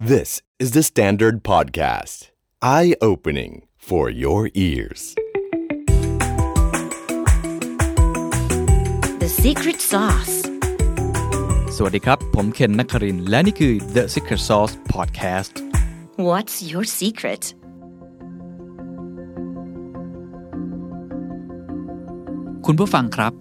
[0.00, 2.30] This is the Standard Podcast.
[2.62, 5.16] Eye opening for your ears.
[9.18, 10.34] The secret sauce.
[11.76, 15.52] สวัสดีครับ ผมเคนนักครินทร์และนี่คือ The Secret Sauce Podcast
[16.28, 17.42] What's your secret?
[22.66, 23.32] คุณผู้ฟังครับ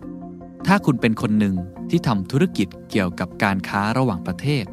[0.67, 1.55] ถ้าคุณเป็นคนหนึ่ง
[1.89, 4.65] ที่ทำธุรกิจเกี่ยวกับการค้าระหว่างประเทศ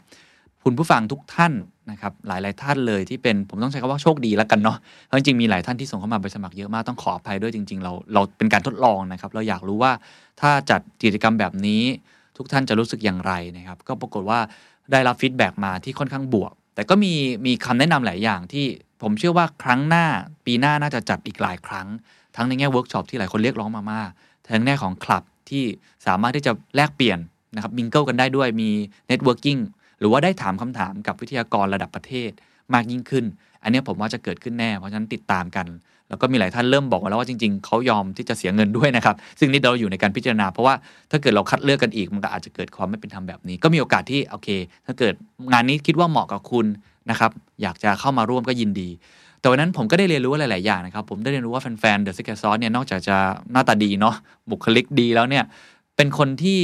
[0.64, 1.53] คุณผู้ฟังทุกท่าน
[1.91, 9.92] นะครับ หลาย ๆ ท่านเลยที่เป็นผมต้องใช้คำว่าโชคดีแล้วกันเนาะเพราะจริงๆมีหลายท่านที่ส่งเข้ามาไปสมัครเยอะมากต้องขออภัยด้วยจริง ๆ เราเราเป็นการทดลองนะครับ เราอยากรู้ว่า
[10.41, 11.83] ถ้าจัดกิจกรรมแบบนี้
[12.36, 14.39] ทุกท่านจะรู้สึกอย่างไรนะครับ ก็ปรากฏว่า
[14.92, 17.12] ได้รับ feedback มาที่ค่อนข้างบวก แต่ก็มี
[17.47, 18.67] มีคำแนะนำหลายอย่างที่
[19.02, 20.06] ผมเชื่อว่าครั้งหน้า
[20.47, 21.86] ปีหน้าน่าจะจัดอีกหลายครั้ง
[22.39, 24.11] ทั้งในแง่เวิร์กช็อปที่หลายคนเรียกร้องมามาก
[24.44, 25.64] ทั้งแง่ของคลับที่
[26.06, 27.19] สามารถที่จะแลกเปลี่ยน
[27.55, 28.70] นะครับ mingle กันได้ด้วยมี
[29.08, 29.58] networking
[30.00, 32.30] หรือว่าได้ถามคำถามกับวิทยากรระดับประเทศ
[32.75, 33.25] มากยิ่งขึ้น
[33.62, 35.67] อันนี้ผมว่าจะเกิดขึ้นแน่ เพราะฉะนั้นติดตามกัน
[36.08, 40.74] แล้วก็มีหลายท่านเริ่มบอกแล้วว่าจริง ๆ เขายอมที่จะเสียเงินด้วยนะครับ ซึ่งนี่เราอยู่ในการพิจารณา เพราะว่า
[41.11, 44.48] ถ้าเกิดเราคัดเลือกกันอีก มันก็อาจจะเกิดความไม่เป็นธรรมแบบนี้ ก็มีโอกาสที่โอเค
[44.86, 45.14] ถ้าเกิด
[45.52, 46.67] งานนี้คิดว่าเหมาะกับคุณ
[47.11, 47.30] นะครับ
[47.62, 48.89] อยากจะเข้ามาร่วมก็ยินดี
[49.40, 53.16] แต่วันนั้นผมก็ได้เรียนรู้หลาย ๆ อย่างนะครับ ผมได้เรียนรู้ว่าแฟนๆ The Secret Sauce เนี่ยนอกจากจะ
[53.52, 54.14] หน้าตาดีเนาะ
[54.50, 55.44] บุคลิกดีแล้วเนี่ย
[55.96, 56.60] เป็นคนที่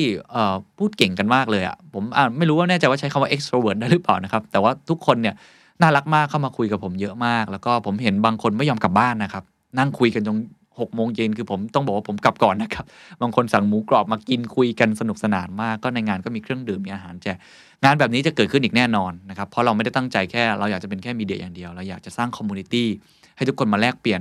[0.78, 2.04] พูดเก่งกันมากเลยอะ่ะผม
[2.38, 5.34] ไม่รู้ว่าแน่ใจว่าใช้คำว่า extrovert ได้หรือเปล่านะครับ แต่ว่าทุกคนเนี่ย
[5.80, 9.44] น่ารักมากเข้ามาคุยกับผมเยอะมาก แล้วก็ผมเห็นบางคนไม่ยอมกลับบ้านนะครับ
[9.78, 10.36] นั่งคุยกันจน
[10.80, 12.84] หกโมงเย็นคือผมต้องบอกว่าผมกลับก่อนนะครับ
[13.22, 17.36] บางคนสั่งหมูกรอบมากินคุยกันสนุกสนานมาก ก็ในงานก็มีเครื่องดื่มมีอาหารแจก
[17.84, 22.88] งานแบบนี้จะเกิดขึ้นอีกแน่นอนนะครับ เพราะเราไม่ได้ตั้งใจแค่เราอยากจะเป็นแค่ media อย่างเดียว เราอยากจะสร้าง community
[23.36, 24.20] ให้ทุกคนมาแลกเปลี่ยน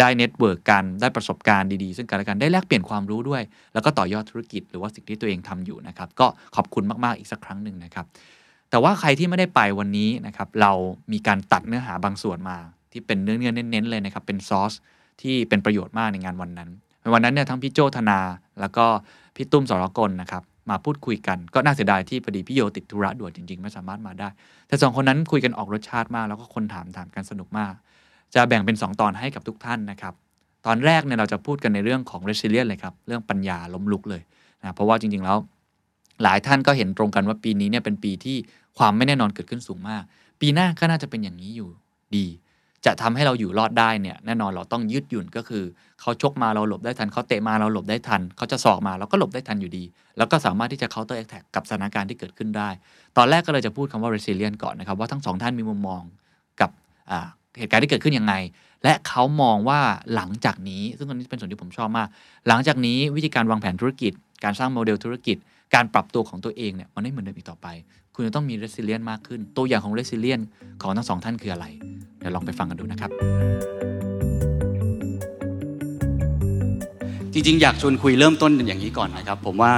[0.00, 3.42] ได้ network กันได้ประสบการณ์ดีๆ ซึ่งกันและกันได้แลกเปลี่ยนความรู้ด้วย
[3.74, 8.06] แล้วก็ต่อยอดธุรกิจหรือว่าสิ่งที่ตัวเองทำอยู่นะครับ ก็ขอบคุณมากๆอีกสักครั้งหนึ่งนะครับ
[8.70, 10.72] แต่ว่าใครที่ไม่ได้ไปวันนี้นะครับเรา
[11.12, 12.58] มีการตัดเนื้อหาบางส่วนมา
[12.92, 14.72] ที่เป็นเนื้อเนื้อเน้นๆเลยนะครับเป็นซอส
[15.22, 16.70] ที่เป็นประโยชน์มากในงานวันนั้น
[17.14, 18.18] วันนั้นเนี่ยทั้งพี่โจธนา
[18.60, 18.84] แล้วก็
[19.36, 24.28] พี่ตุ้มสรกลนะครับ มาพูดคุยกัน ก็น่าเสียดายที่พอดีพี่โยติดธุระด่วนจริงๆ ไม่สามารถมาได้
[24.68, 27.72] แต่สองคนนั้นคุยกันออกรสชาติมาก แล้วก็คนถามถามกันสนุกมาก
[28.34, 30.14] จะแบ่งเป็น 2 ตอนให้กับทุกท่านนะครับ
[30.66, 34.22] ตอนแรกเนี่ยเราจะพูดกันในเรื่องของ resilience เลยครับ เรื่องปัญญาล้มลุกเลย
[34.60, 35.38] นะเพราะว่าจริงๆแล้ว
[36.22, 38.36] หลายท่านก็เห็นตรงกันว่าปีนี้เนี่ยเป็นปีที่
[38.78, 40.02] ความไม่แน่นอนเกิดขึ้นสูงมาก
[40.40, 41.68] ปีหน้าก็น่าจะเป็นอย่างนี้อยู่
[42.16, 42.26] ดี
[42.86, 45.64] จะทำให้เราอยู่รอดได้เนี่ยแน่นอนเราต้องยืดหยุ่นก็คือ
[46.00, 49.84] เขาชกมาเราหลบได้ทันเขาเตะมาเราหลบได้ทันเขาจะสอกมาเราก็หลบได้ทันอยู่ดี
[50.18, 52.68] แล้วก็สามารถที่จะ counter attack กับสถานการณ์ที่เกิดขึ้นได้
[53.16, 56.02] ตอนแรกก็เลยจะพูดคำว่า resilient ก่อนนะครับว่าทั้งสองท่านมีมุมมอง
[56.60, 56.70] กับ
[57.58, 58.34] เหตุการณ์ที่เกิดขึ้นยังไง
[58.82, 59.80] และเขามองว่า
[60.14, 62.08] หลังจากนี้ ซึ่งอันนี้เป็นส่วนที่ผมชอบมาก
[62.48, 64.12] หลังจากนี้วิธีการวางแผนธุรกิจ
[64.44, 65.36] การสร้างโมเดลธุรกิจ
[65.74, 67.66] การปรับตัวของตัวเองเนี่ยมันไม่เหมือนเดิมอีกต่อไป
[68.18, 70.44] คุณจะต้องมี resilient มากขึ้น ตัวอย่างของ resilient
[70.82, 71.66] ของทั้งสองท่านคืออะไร
[72.18, 73.10] เดี๋ยวลองไปฟังกันดูนะครับ
[77.32, 79.72] จริงๆ อยากชวนคุยเริ่มต้นอย่างนี้ก่อนนะครับ ผมว่า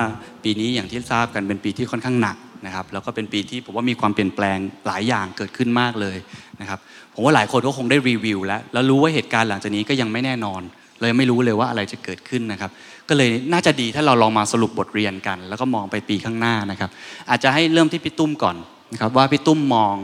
[0.45, 6.17] ปีนี้อย่างที่ทราบกันเป็นปีที่ค่อนข้างหนักนะครับ แล้วก็เป็นปีที่ผมว่ามีความเปลี่ยนแปลงหลายอย่างเกิดขึ้นมากเลย
[6.61, 6.79] นะครับ
[7.15, 10.63] ผมว่าหลายคนก็คงได้รีวิวแล้วแล้วรู้ว่าเหตุการณ์หลังจากนี้ก็ยังไม่แน่นอน
[11.01, 12.71] เลยไม่รู้เลยว่าอะไรจะเกิดขึ้นนะครับ
[13.09, 16.91] ก็เลยน่าจะดีถ้าเราลองมาสรุปบทเรียนกัน แล้วก็มองไปปีข้างหน้านะครับ
[17.31, 18.57] อาจจะให้เริ่มที่พี่ตุ้มก่อน
[18.93, 19.95] นะครับว่าพี่ตุ้มมอง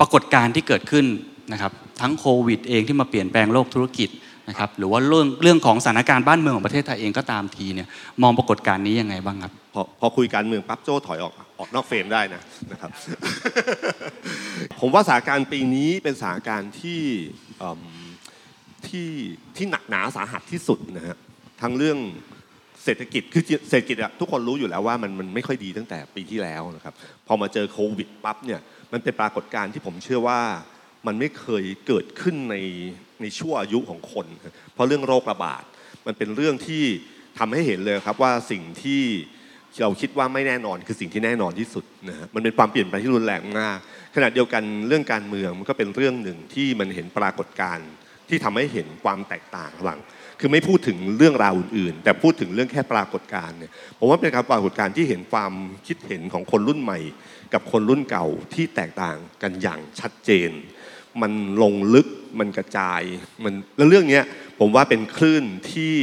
[0.00, 1.06] ปรากฏการณ์ที่เกิดขึ้น
[1.52, 4.08] นะครับทั้งโควิดเองที่มาเปลี่ยนแปลงโลกธุรกิจ
[4.48, 7.88] นะครับหรือว่าเรื่องเรื่องของสถานการณ์บ้านเมืองของประเทศไทยเองก็ตามทีเนี่ย
[8.22, 12.90] มองปรากฏการณ์นี้ยังไงบ้างครับพอพอคุยการเมืองปั๊บโจ้ถอยออกออกนอกเฟรมได้นะนะครับ
[14.80, 17.02] ผมว่าสถานการณ์ปีนี้เป็นสถานการณ์ที่
[18.88, 19.08] ที่
[19.56, 21.16] ที่หนักหนาสาหัสที่สุดนะฮะ
[21.62, 21.98] ทั้งเรื่อง
[22.86, 26.94] เศรษฐกิจคือเศรษฐกิจอะทุกคนรู้อยู่แล้วว่ามันมันไม่ค่อยดีตั้งแต่ปีที่แล้วนะครับ
[27.26, 28.60] พอมาเจอโควิดปั๊บเนี่ย
[28.92, 30.40] มันเป็นปรากฏการณ์ที่ผมเชื่อว่า
[31.06, 32.56] มันไม่เคยเกิดขึ้นใน
[33.22, 34.26] ในช่วงอายุของคน
[34.72, 35.62] เพราะเรื่องโรคระบาด
[36.06, 36.84] มันเป็นเรื่องที่
[37.38, 39.02] ทำให้เห็นเลยครับว่าสิ่งที่
[39.82, 43.78] เราคิดว่าไม่แน่นอนคือสิ่งที่แน่นอนที่สุดนะฮะมันเป็นความเปลี่ยนแปลงที่รุนแรงมาก
[44.14, 47.88] ขณะเดียวกันเรื่องการเมืองมันก็เป็นเรื่องหนึ่งที่มันเห็นปรากฏการณ์
[48.28, 49.98] ที่ทำให้เห็นความแตกต่างระหว่าง
[50.38, 55.52] คือไม่พูดถึงเรื่องราวอื่นๆ แต่พูดถึงเรื่องแค่ปรากฏการณ์เนี่ยผมว่าเป็นการปรากฏการณ์ที่เห็นความ
[55.86, 56.98] คิดเห็นของคนรุ่นใหม่
[57.52, 60.50] กับคนรุ่นเก่าที่แตกต่างกันอย่างชัดเจน
[61.22, 62.06] มันลงลึก
[62.38, 63.02] มันกระจาย
[63.44, 64.20] มันแล้วเรื่องนี้
[64.58, 65.96] ผมว่าเป็นคลื่นที่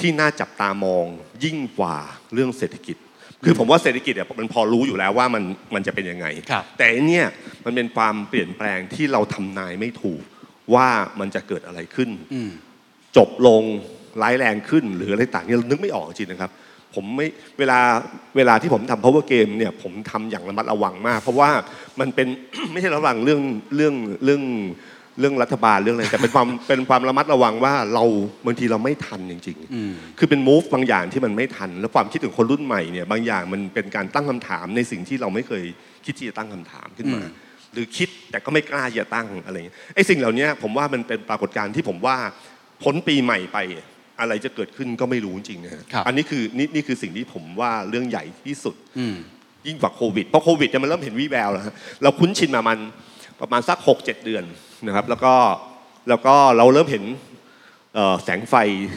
[0.00, 1.06] ที่น่าจับตามอง
[1.44, 1.96] ยิ่งกว่า
[2.32, 2.96] เรื่องเศรษฐกิจ
[3.44, 5.42] คือผมว่าเศรษฐกิจเนี่ยมันพอรู้อยู่แล้วว่ามัน
[5.74, 7.26] มันจะเป็นยังไงครับแต่อันเนี่ย
[7.64, 10.22] มันเป็นความเปลี่ยนแปลงที่เราทำนายไม่ถูก
[10.74, 10.88] ว่า
[11.20, 12.50] มันจะเกิดอะไรขึ้นอืม
[13.18, 13.62] จบลง
[14.22, 16.50] ร้ายแรงขึ้นหรืออะไรต่างเนี่ยนึกไม่ออกจริงนะครับ
[16.94, 17.26] ผมไม่
[17.58, 17.78] เวลา
[18.36, 21.50] เวลาที่ผมทำ power game เนี่ยผมทำอย่างระมัดระวังมาก เพราะว่า
[22.00, 22.26] มันเป็น
[22.72, 23.40] ไม่ใช่ระวังเรื่อง
[23.76, 23.94] เรื่อง
[24.24, 24.42] เรื่อง
[25.20, 28.04] เรื่องรัฐบาลเรื่องอะไรแต่เป็นความเป็นความระมัดระวังว่าเรา
[28.46, 35.64] บางทีเราไม่ทันจริง ๆ คือเป็น move บางอย่างที่มันไม่ทัน แล้วความคิดถึงคนรุ่นใหม่เนี่ยบางอย่างมันเป็นการตั้งคำถามในสิ่งที่เราไม่เคย
[36.04, 37.22] คิดที่จะตั้งคำถามขึ้นมา
[37.72, 42.16] หรือคิดแต่ก็ไม่กล้าจะตั้งอะไรอย่างเงี้ยไอ้สิ่งเหล่านี้ผมว่ามันเป็นปรากฏการณ์ที่ผมว่า
[42.82, 43.58] พ้นปีใหม่ไป
[44.20, 49.16] อะไรจะเกิดขึ้นก็ไม่รู้จริงๆนะฮะครับอันนี้คือนี่นี่คือสิ่งที่ผมว่าเรื่องใหญ่ที่สุดอืม
[49.66, 52.78] ยิ่งกว่าโควิดเพราะโควิดเนี่ยมันเริ่มเห็นวี่แววแล้วฮะเราคุ้นชินมามัน
[53.40, 54.44] ประมาณสัก 6 7 เดือน
[54.86, 55.34] นะครับ แล้วก็
[56.08, 57.04] แล้วก็เราเริ่มเห็น
[57.94, 58.54] เอ่อแสงไฟ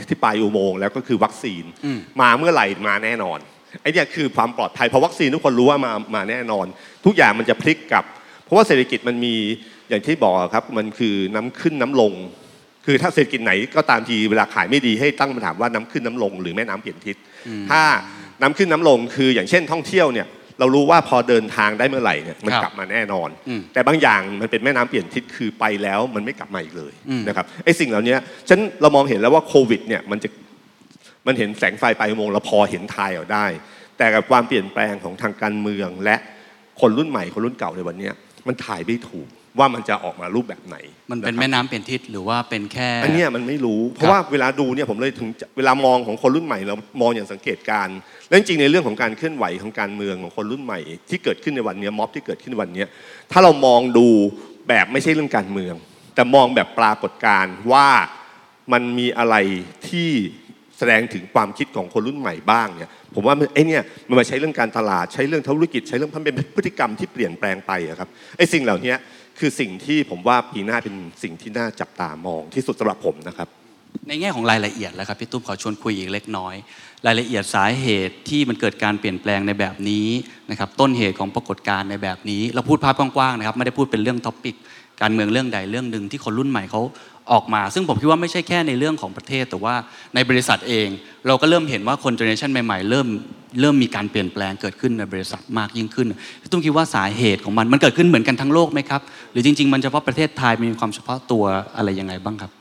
[0.07, 3.39] ที่ปลายอุโมงค์แล้วก็คือวัคซีนอืมมาเมื่อไหร่มาแน่นอน
[3.81, 6.66] ไอ้เนี่ยคือความปลอดภัยเพราะวัคซีนทุกคนรู้ว่ามามาแน่นอน
[7.06, 8.06] ทุกอย่างมันจะพลิกกลับ
[8.44, 9.36] เพราะว่าเศรษฐกิจมันมี
[9.89, 12.13] อย่างที่บอกครับมันคือน้ำขึ้นน้ำลง
[12.86, 17.16] คือถ้าเศรษฐกิจไหนก็ตามทีเวลาขายไม่ดีให้ตั้งคำถามว่าน้ำขึ้นน้ำลง หรือแม่น้ำเปลี่ยนทิศ
[17.69, 17.81] ถ้า
[18.42, 20.28] น้ำขึ้นน้ำลงคืออย่างเช่นท่องเที่ยวเนี่ย
[20.60, 28.16] เรารู้ว่าพอเดินทางได้เมื่อไหร่เนี่ยมันครับกลับมาแน่นอนอืมแต่บางอย่างมันเป็นแม่น้ำเปลี่ยนทิศคือไปแล้วมันไม่กลับมาอีกเลยอืมนะครับไอ้สิ่งเหล่านี้
[28.50, 30.30] ฉันเรามองเห็นแล้วว่าโควิดเนี่ยมันจะ
[31.28, 33.45] มันเห็นแสงไฟปลายอุโมงค์เราพอเห็นทายเอาได้
[33.98, 36.16] แต่กับความเปลี่ยนแปลงของทางการเมืองและ
[36.81, 38.13] คนรุ่นใหม่คนรุ่นเก่าในวันเนี้ย
[38.48, 39.28] มันถ่ายไม่ถูก
[39.59, 40.77] ว่ามันจะออกมารูปแบบไหน
[41.12, 52.88] มันเป็ะครับนแม่น้ำเปลี่ยนทิศหรือว่าเป็นแค่ อันเนี้ยมันไม่รู้ เพราะว่าเวลาดูเนี่ยผมเลยถึงจะเวลามองของคนรุ่นใหม่เรามองอย่างสังเกตการณ์และจริงๆในเรื่องของการเคลื่อนไหวของการเมืองของคนรุ่นใหม่ ที่เกิดขึ้นในวันเนี้ยม็อบที่เกิดขึ้นในวันเนี้ย
[53.31, 54.07] ถ้าเรามองดู
[54.68, 55.75] แบบไม่ใช่เรื่องการเมือง
[56.15, 57.89] แต่มองแบบปรากฏการณ์ว่า
[58.74, 59.36] มันมีอะไร
[59.89, 60.09] ที่
[60.77, 68.94] แสดงถึงความคิดของคนรุ่นใหม่บ้างเนี่ยผมว่ามันไอ้เนี่ยมันมาใช้เรื่องการตลาดใช้เรื่องธุรกิจใช้เรื่องมันเป็นพฤติกรรมที่เปลี่ยนแปลงไปอะครับไอ้สิ่งเหล่านี้
[69.41, 73.47] คือสิ่งที่ผมว่าปีหน้าเป็นสิ่งที่น่าจับตามองที่สุดสำหรับผมนะครับ
[74.07, 76.55] ในแง่ของรายละเอียดแล้วครับพี่ตุ้มขอชวนคุยอีกเล็กน้อย
[77.05, 80.07] รายละเอียดสาเหตุที่มันเกิดการเปลี่ยนแปลงในแบบนี้
[80.49, 84.55] นะครับต้นเหตุของปรากฏการณ์ในแบบนี้ เราพูดภาพกว้างๆนะครับไม่ได้พูดเป็นเรื่องท็อปิก
[85.01, 86.81] การเมืองเรื่องใดเรื่องหนึ่งที่คนรุ่นใหม่เขา
[87.33, 89.75] ออกมา ซึ่งผมคิดว่าไม่ใช่แค่ในเรื่องของประเทศ แต่ว่า
[90.16, 90.88] ในบริษัทเอง
[91.28, 93.07] เราก็เริ่มเห็นว่าคนเจเนอเรชันใหม่ๆ เริ่ม
[93.62, 96.07] เริ่มมีการเปลี่ยนแปลงเกิดขึ้นในบริษัทมากยิ่งขึ้น
[96.42, 99.01] พี่ตุ้มคิดว่าสาเหตุของมันมันเกิดขึ้นเหมือนกันทั้งโลกไหมครับ
[99.31, 101.44] หรือจริง ๆ มันเฉพาะประเทศไทยมีความเฉพาะตัว
[101.75, 102.51] อะไรยังไงบ้างครับ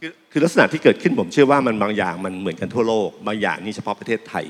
[0.00, 4.44] คือคือลักษณะที่เกิดขึ้นผมเชื่อว่ามันบางอย่างมันเหมือนกันทั่วโลก บางอย่างนี่เฉพาะประเทศไทย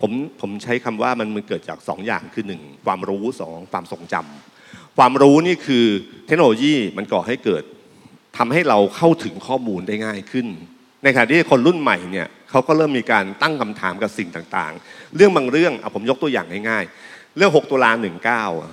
[0.00, 0.10] ผม
[0.40, 5.86] ผมใช้คำว่ามันมันเกิดจากสองอย่างคือหนึ่งความรู้สองความทรงจำความรู้นี่คือ
[6.26, 7.62] เทคโนโลยีมันก่อให้เกิด
[8.38, 10.46] ทำให้เราเข้าถึงข้อมูลได้ง่ายขึ้น
[11.02, 17.90] ในขณะที่คนรุ่นใหม่เนี่ยเขาก็เริ่มมีการตั้งคำถามกับสิ่งต่างๆ เรื่องบางเรื่องเอาผมยกตัวอย่างง่ายๆ เรื่อง 6 ตุลา
[18.26, 18.72] 19อะ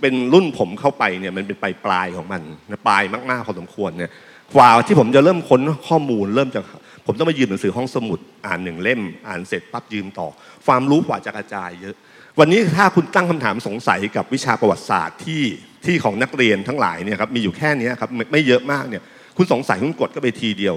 [0.00, 2.42] เป็นรุ่นผมเข้าไปเนี่ยมันเป็นปลายปลายของมัน
[2.86, 4.10] ปลายมากๆพอสมควรเนี่ย
[4.54, 6.64] กว่าที่ผมจะเริ่มค้นข้อมูลเริ่มจาก
[7.06, 10.28] ผมต้องไปยืมหนังสือห้องสมุด อ่านหนึ่งเล่ม อ่านเสร็จปั๊บยืมต่อ
[10.66, 11.94] ความรู้กว่าจะกระจายเยอะ
[12.38, 15.42] วันนี้ถ้าคุณตั้งคำถามสงสัยกับวิชาประวัติศาสตร์ที่
[15.86, 19.02] ที่ของนักเรียนทั้งหลายเนี่ยครับมีอยู่แค่นี้ครับไม่ไม่เยอะมากเนี่ย
[19.36, 20.74] คุณสงสัยคุณกดก็ไปทีเดียว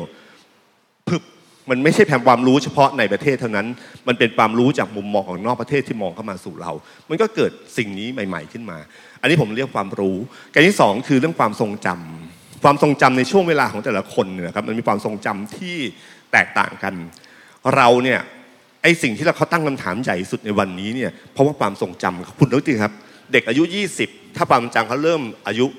[1.07, 1.21] พึบ
[1.69, 3.67] มันไม่ใช่แผ่ความรู้เฉพาะในประเทศเท่านั้น
[4.07, 6.71] มันเป็นความรู้จากมุมมองของนอกประเทศที่มองเข้ามาสู่เรา
[7.09, 8.77] มันก็เกิดสิ่งนี้ใหม่ ๆ ขึ้นมา
[9.21, 10.17] อันนี้ผมเรียกความรู้
[10.53, 15.75] การที่สองคือเรื่องความทรงจำความทรงจำในช่วงเวลาของแต่ละคนเนี่ยนะครับ มันมีความทรงจำที่
[16.31, 16.93] แตกต่างกัน
[17.75, 18.19] เราเนี่ย
[18.83, 22.93] ไอสิ่งที่เราเขาตั้งคำถามใหญ่สุดในวันนี้เนี่ย เพราะว่าความทรงจำคุณรู้จริงครับ
[23.31, 23.63] เด็กอายุ
[24.01, 25.77] 20 ถ้าความจำเขาเริ่มอายุ 13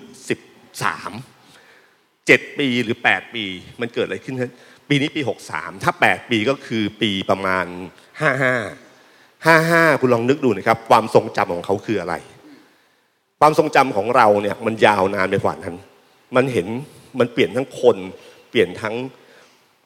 [2.28, 3.45] 7 ปีหรือ 8 ปี
[3.80, 4.35] มันเกิดอะไรขึ้น
[4.88, 5.21] ปีนี้ปี
[5.52, 7.66] 63 ถ้า 8 ปีก็คือปีประมาณ
[8.80, 12.14] 55 55 คุณลองนึกดูนะครับ ความทรงจำของเขาคืออะไร
[13.40, 15.76] ความทรงจำของเราเนี่ยมันยาวนานไปกว่านั้น
[16.37, 16.66] มันเห็น
[17.19, 17.97] มันเปลี่ยนทั้งคน
[18.50, 18.95] เปลี่ยนทั้ง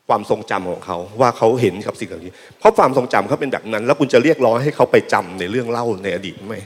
[0.08, 6.56] ความทรงจำของเขาว่าเขาเห็นกับสิ่งเหล่านี้ เพราะความทรงจำเขาเป็นแบบนั้น แล้วคุณจะเรียกร้องให้เขาไปจำในเรื่องเล่าในอดีตไหม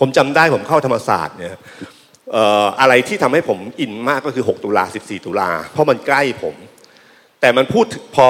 [0.00, 1.54] ผมจำได้ผมเข้าธรรมศาสตร์เนี่ย
[2.32, 6.54] เอ่ออะไรที่ทำให้ผมอินมากก็คือ 6 ตุลา 14 ตุลา เพราะมันใกล้ผม
[7.40, 8.26] แต่มันพูดถึงพอ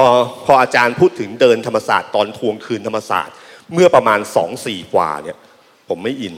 [0.47, 3.35] พออาจารย์พูดถึงเดินธรรมศาสตร์ตอนทวงคืนธรรมศาสตร์
[3.73, 5.37] เมื่อประมาณสองสี่กว่าเนี่ย
[5.89, 6.37] ผมไม่อิน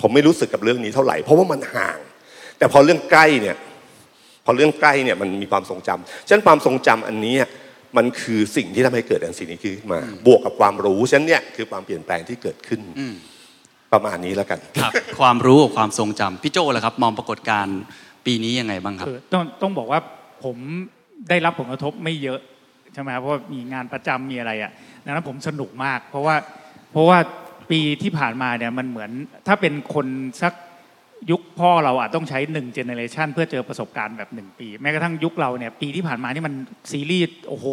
[0.00, 1.98] ผมไม่รู้สึกกับเรื่องนี้เท่าไหร่ เพราะว่ามันห่าง
[2.58, 3.56] แต่พอเรื่องใกล้เนี่ย
[4.44, 7.34] พอเรื่องใกล้เนี่ยมันมีความทรงจำฉะนั้นความทรงจำอันนี้
[7.96, 12.80] มันคือสิ่งที่ทำให้เกิดอันสิ่งนี้ขึ้นมา บวกกับความรู้ฉะนั้นเนี่ยคือความเปลี่ยนแปลงที่เกิดขึ้น
[13.96, 17.78] ประมาณนี้แล้วกันครับ ความรู้กับความทรงจำพี่โจล่ะครับ มองปรากฏการณ์
[18.26, 20.00] ปีนี้ยังไงบ้างครับคือต้องต้องบอกว่า
[20.44, 20.56] ผม
[21.28, 22.40] ได้รับผลกระทบไม่เยอะ
[22.92, 24.70] ใช่ไหมครับเพราะว่ามีงานประจำมีอะไรอะ
[25.04, 26.36] ดังนั้นผมสนุกมาก เพราะว่า
[26.92, 27.18] เพราะว่า
[27.70, 29.10] ปีที่ผ่านมาเนี่ยมันเหมือน
[29.46, 30.06] ถ้าเป็นคน
[30.42, 30.52] สัก
[31.30, 36.54] ยุคพ่อเราอะต้องใช้หนึ่งเจเนเรชันเพื่อเจอประสบการณ์แบบหนึ่งปี แม้กระทั่งยุคเราเนี่ยปีที่ผ่านมานี่มัน
[36.90, 37.66] ซีรีส์โอ้โห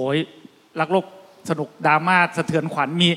[0.80, 1.06] รักโลก
[1.50, 3.10] สนุกดราม่าสะเทือนขวัญมี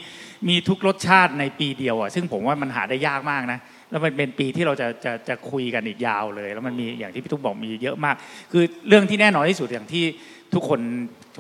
[0.49, 3.59] มีทุกรสชาติในปีเดียวอะซึ่งผมว่ามันหาได้ยากมากนะ
[3.91, 8.17] แล้วมันเป็นปีที่เราจะจะจะคุยกันอีกยาวเลย แล้วมันมีอย่างที่พี่ตุ๊กบอกมีเยอะมาก
[8.53, 10.05] คือเรื่องที่แน่นอนที่สุดอย่างที่
[10.55, 10.81] ทุกคน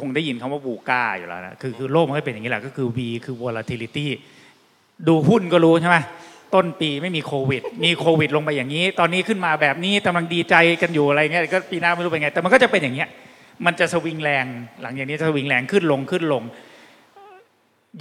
[0.00, 4.06] คงได้ยินคำว่าบูก้าอยู่แล้วนะคือคือโลกมันก็เป็นอย่างนี้แหละก็คือ V คือ volatility
[5.08, 5.96] ดูหุ้นก็รู้ใช่ไหม
[6.54, 13.08] ต้นปีไม่มีโควิด มีโควิดลงไปอย่างนี้ ตอนนี้ขึ้นมาแบบนี้กำลังดีใจกันอยู่อะไรเงี้ยก็ปีหน้าไม่รู้เป็นไง แต่มันก็จะเป็นอย่างเงี้ย
[13.66, 14.46] มันจะสวิงแรง
[14.82, 16.42] หลังอย่างนี้จะสวิงแรงขึ้นลงขึ้นลง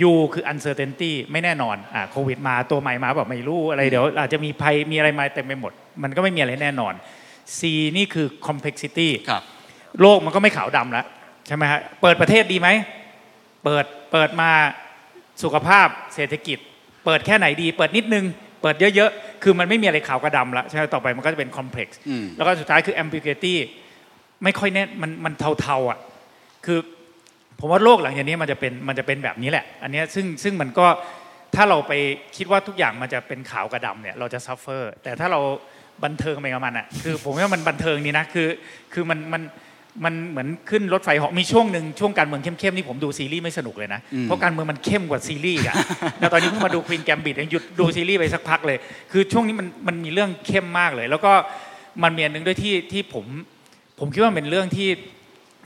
[0.02, 5.72] ยูคือ uncertainty ไม่แน่นอนอ่าโควิดมาตัวใหม่มาแบบไม่รู้อะไรเดี๋ยวอาจจะมีภัยมีอะไรมาเต็มไปหมด
[6.04, 6.94] มันก็ไม่มีอะไรแน่นอน
[7.58, 7.60] C
[7.98, 9.44] นี่คือ complexity ครับ
[10.02, 11.06] โลกมันก็ไม่ขาวดำแล้ว
[11.48, 12.70] ใช่ไหมฮะเปิดประเทศดีไหม
[13.64, 14.52] เปิดเปิดมา
[15.44, 16.58] สุขภาพเศรษฐกิจ
[17.06, 18.26] เปิดแค่ไหนดี เปิดนิดนึง
[18.62, 23.54] เปิดเยอะๆ คือมันไม่มีอะไรขาวกับดำแล้วใช่ไหมต่อไปมันก็จะเป็น complex อืมแล้วก็สุดท้ายคือ ambiguity
[24.44, 26.00] ไม่ค่อยแน่มันมันเทาๆอะ
[26.66, 26.80] คือ
[27.60, 30.88] ผมว่าโลกหลังจากนี้มันจะเป็นมันจะเป็นแบบนี้แหละ อันเนี้ยซึ่งซึ่งมันก็
[31.56, 31.94] ถ้าเราไป
[32.38, 35.40] คิดว่าทุกอย่างมันจะเป็นขาวกับดำเนี่ยเราจะ suffer แต่ถ้าเรา
[36.04, 38.48] บันเทิงไปกับมันอะคือผมว่ามันบันเทิงนี่นะคือ
[38.94, 39.42] คือมันมัน
[40.06, 45.76] มันเหมือนขึ้นรถไฟเหาะมีช่วงหนึ่งช่วงการเมืองเข้มๆนี่ผมดูซีรีส์ไม่สนุกเลยนะ เพราะการเมืองมันเข้มกว่าซีรีส์อะ
[46.20, 48.78] แล้วตอนนี้เพิ่งมาดูควีนแกมบิดหยุดดูซีรีส์ไปสักพักเลย
[49.12, 51.32] คือช่วงนี้มันมันมีเรื่องเข้มมากเลย แล้วก็
[52.04, 53.26] มันมีอันหนึ่งด้วยที่ที่ผม
[54.00, 54.90] ผมคิดว่าเป็นเรื่องที่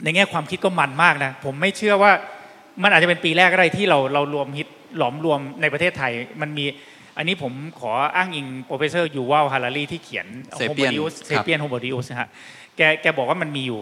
[0.04, 2.12] ในแง่ความคิดก็มันมากนะผมไม่เชื่อว่า
[2.82, 6.66] มันอาจจะเป็นปีแรกก็ได้ที่เราเรารวมฮิตหลอมรวมในประเทศไทยมันมี
[7.16, 10.26] อันนี้ผมขออ้างอิง professor ยูวัลฮารารีที่เขียน
[10.58, 10.92] Sapien
[11.26, 12.28] เซเปียนโฮโมดิอุสนะฮะ
[12.76, 13.80] แกแกบอกว่ามันมีอยู่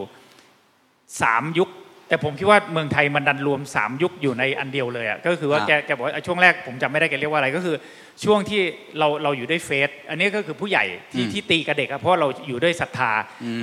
[1.22, 1.68] สามยุค
[2.08, 7.76] แต่ผมคิดว่าเมืองไทยมันดันรวมสามยุคอยู่ในอันเดียวเลยอะก็คือว่าอ่าแกแกบอกว่าช่วงแรกผมจำไม่ได้แกเรียกว่าอะไรก็คือ
[8.24, 8.60] ช่วงที่
[8.98, 13.12] เราเราอยู่ด้วย faith อันนี้ก็คือผู้ใหญ่ที่ที่ตีกับเด็กอะเพราะว่าเราอยู่ด้วยศรัทธา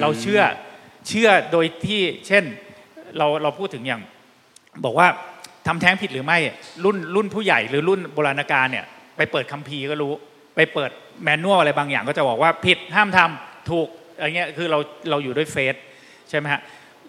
[0.02, 0.42] เราเชื่อ
[1.08, 2.44] เชื่อโดยที่เช่น
[3.18, 4.02] เราเราพูดถึงอย่าง
[4.86, 5.08] บอกว่า
[5.68, 6.38] ทำแท้งผิดหรือไม่
[6.84, 8.86] รุ่นรุ่นผู้ใหญ่หรือรุ่นโบราณกาลเนี่ย
[9.18, 10.14] ไปเปิดคัมภีร์ก็รู้
[10.56, 10.92] ไปเปิด
[11.24, 15.76] แมนนวลอะไรบางอย่าง ก็จะบอกว่าผิดห้ามทำถูกอะไรเงี้ยคือเราเราอยู่ด้วยเฟส
[16.30, 16.62] ใช่ไหมฮะ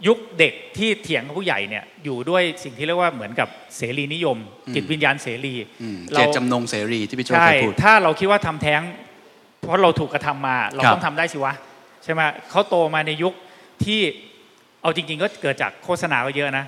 [0.06, 4.36] ยุคเด็กที่เถียงกับผู้ใหญ่เนี่ยอยู่ด้วยสิ่งที่เรียกว่าเหมือนกับเสรีนิยม
[4.74, 8.82] จิตวิญญาณเสรีอืมเราเจตจำนงเสรีที่พี่โจใช่เคยพูดถ้าเราคิดว่าทำแท้ง
[9.60, 11.54] เพราะเราถูกกระทำมา เราครับต้องทำได้สิวะ
[12.04, 13.34] ใช่ไหมเขาโตมาในยุค
[13.84, 14.00] ที่
[14.82, 16.64] เอาจริง ๆ ก็เกิดจากโฆษณาก็เยอะนะ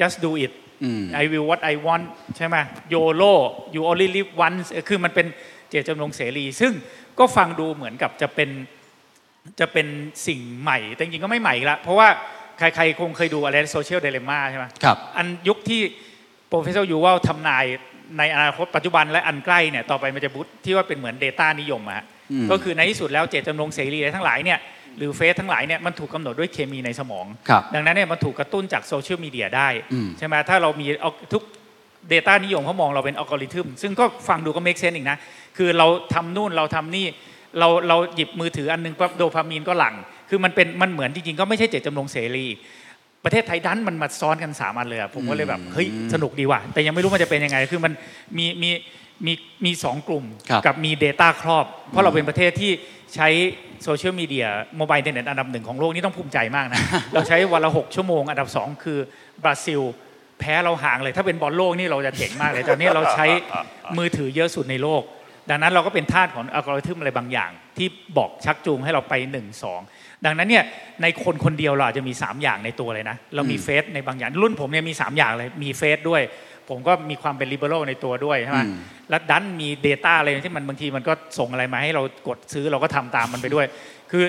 [0.00, 0.52] just do it
[0.84, 2.04] อืม I will what I want
[2.36, 2.56] ใช่ไหม
[2.94, 3.34] YOLO
[3.74, 5.26] you only live once เออคือมันเป็น
[5.68, 6.72] เจตจำนงเสรี ซึ่ง
[7.18, 8.50] ก็ฟังดูเหมือนกับจะเป็น
[9.60, 9.86] จะเป็น
[10.26, 12.08] สิ่งใหม่ แต่จริงๆก็ไม่ใหม่อีกละเพราะว่า
[12.58, 15.80] ใครๆคงเคยดูอะไรโซเชียลเดล m ม่าใช่ไหมครับ อันยุคที่
[16.48, 17.64] professor ยูวัลทำนาย
[18.18, 24.58] ในอนาคตปัจจุบันและอันใกล้เนี่ยต่อไปมันจะบุตที่ว่าเป็นเหมือน Data นิยมอะฮะอืมก็คือในที่สุดแล้วเจตจำนงเสรีอะไรทั้งหลายเนี่ย
[24.98, 31.42] หรือเฟสทั้งหลายเนี่ยมันถูกกำหนดด้วยเคมีในสมองครับดังนั้นเนี่ยมันถูกกระตุ้นจากโซเชียลมีเดียได้อืมใช่ไหมถ้าเรามีเอาทุก
[32.12, 35.18] Data นิยมเขามองเราเป็นอัลกอริทึมซึ่งก็ฟังดูก็ make sense อีกนะ
[35.56, 37.06] คือเราทำนู่นเราทำนี่
[37.58, 39.94] เราเราหยิบมือถืออันหนึงปั๊บโดพามีนก็หลั่ง
[40.30, 42.46] คือมันเป็นมันเหมือนจริงๆ ก็ไม่ใช่เจตจำนงเสรี
[43.24, 47.92] ประเทศไทยดันมันมาซ้อนกันสามอันเลยอะผมก็เลยแบบเฮ้ยสนุกดีว่ะแต่ยังไม่รู้มันจะเป็นยังไงคือมัน
[48.38, 48.70] มีมี
[49.26, 52.72] มีมีสองกลุ่มครับกับมี data ครอบ เพราะเราเป็นประเทศที่
[53.14, 53.28] ใช้
[53.84, 54.46] โซเชียลมีเดีย
[54.76, 56.80] mobile internet อันดับหนึ่งของโลกนี่ต้องภูมิใจมากนะ
[57.12, 58.98] เราใช้วันละ 6 ชั่วโมง อันดับ 2 คือ
[59.42, 59.80] บราซิล
[60.40, 63.26] แพ้เราห่างเลย ถ้าเป็นบอลโลกนี่เราจะเจ๋งมากเลย ตอนนี้เราใช้
[63.98, 65.02] มือถือเยอะสุดในโลก
[65.50, 69.36] ดังนั้นเราก็เป็นทาสของอัลกอริทึมอะไรบางอย่าง ที่บอกชักจูงให้เราไป 1
[69.74, 70.64] 2 ดังนั้นเนี่ย
[71.02, 76.22] ในคนคนเดียวเราอาจจะมี 3 อย่างในตัวเลยนะ เรามีเฟสในบางอย่างรุ่นผมเนี่ยมี 3 อย่างเลยมีเฟสด้วย
[76.68, 78.76] ผมก็มีความเป็น liberal ในตัวด้วยใช่ไหมอืม
[79.10, 83.66] แล้วดันมี Data อะไรที่มันบางทีมันก็ส่งอะไรมาให้เรากดซื้อเราก็ทำตามมันไปด้วย
[84.10, 84.24] คือ